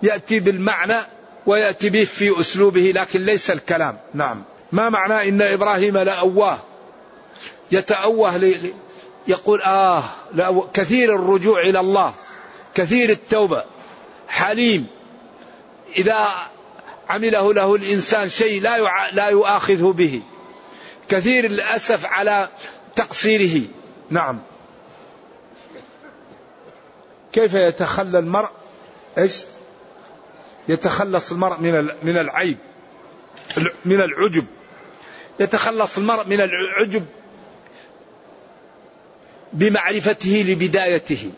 [0.03, 0.97] يأتي بالمعنى
[1.47, 3.99] ويأتي به في أسلوبه لكن ليس الكلام.
[4.15, 4.43] نعم.
[4.73, 6.59] ما معنى إن إبراهيم لأواه؟
[7.73, 8.75] يتأوه لي
[9.29, 10.05] يقول آه
[10.75, 12.15] كثير الرجوع إلى الله
[12.75, 13.65] كثير التوبة
[14.29, 14.87] حليم.
[15.97, 16.49] إذا
[17.09, 20.23] عمله له الإنسان شيء لا لا يؤاخذه به.
[21.09, 22.49] كثير الأسف على
[22.97, 23.63] تقصيره.
[24.11, 24.39] نعم.
[27.33, 28.51] كيف يتخلى المرء؟
[29.19, 29.43] إيش؟
[30.69, 32.57] يتخلص المرء من من العيب
[33.85, 34.47] من العجب.
[35.41, 37.07] يتخلص المرء من العجب
[39.53, 41.31] بمعرفته لبدايته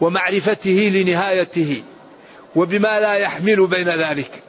[0.00, 1.82] ومعرفته لنهايته
[2.56, 4.42] وبما لا يحمل بين ذلك.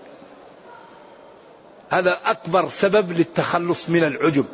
[1.89, 4.45] هذا أكبر سبب للتخلص من العجب.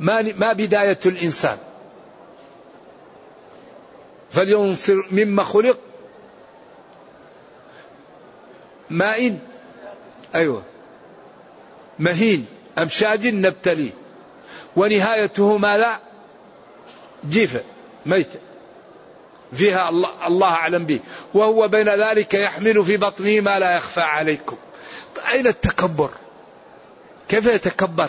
[0.00, 1.58] ما ما بداية الإنسان؟
[4.30, 5.78] فلينصر مما خلق
[8.90, 9.38] ماء
[10.34, 10.62] أيوة.
[11.98, 12.46] مهين
[12.78, 13.90] أمشاج نبتليه
[14.76, 16.00] ونهايته ماذا
[17.28, 17.60] جيفة.
[18.06, 18.38] ميتة
[19.52, 21.00] فيها الله, الله أعلم به.
[21.34, 24.56] وهو بين ذلك يحمل في بطنه ما لا يخفى عليكم.
[25.32, 26.10] أين التكبر؟
[27.28, 28.08] كيف يتكبر؟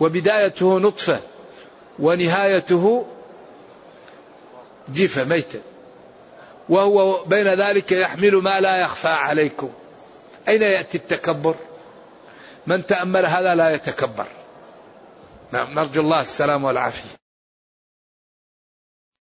[0.00, 1.20] وبدايته نطفة.
[1.98, 3.06] ونهايته
[4.92, 5.24] جيفة.
[5.24, 5.60] ميتة.
[6.72, 9.70] وهو بين ذلك يحمل ما لا يخفى عليكم.
[10.48, 11.54] أين يأتي التكبر؟
[12.66, 14.26] من تأمل هذا لا يتكبر.
[15.52, 17.21] نعم نرجو الله السلام والعافية.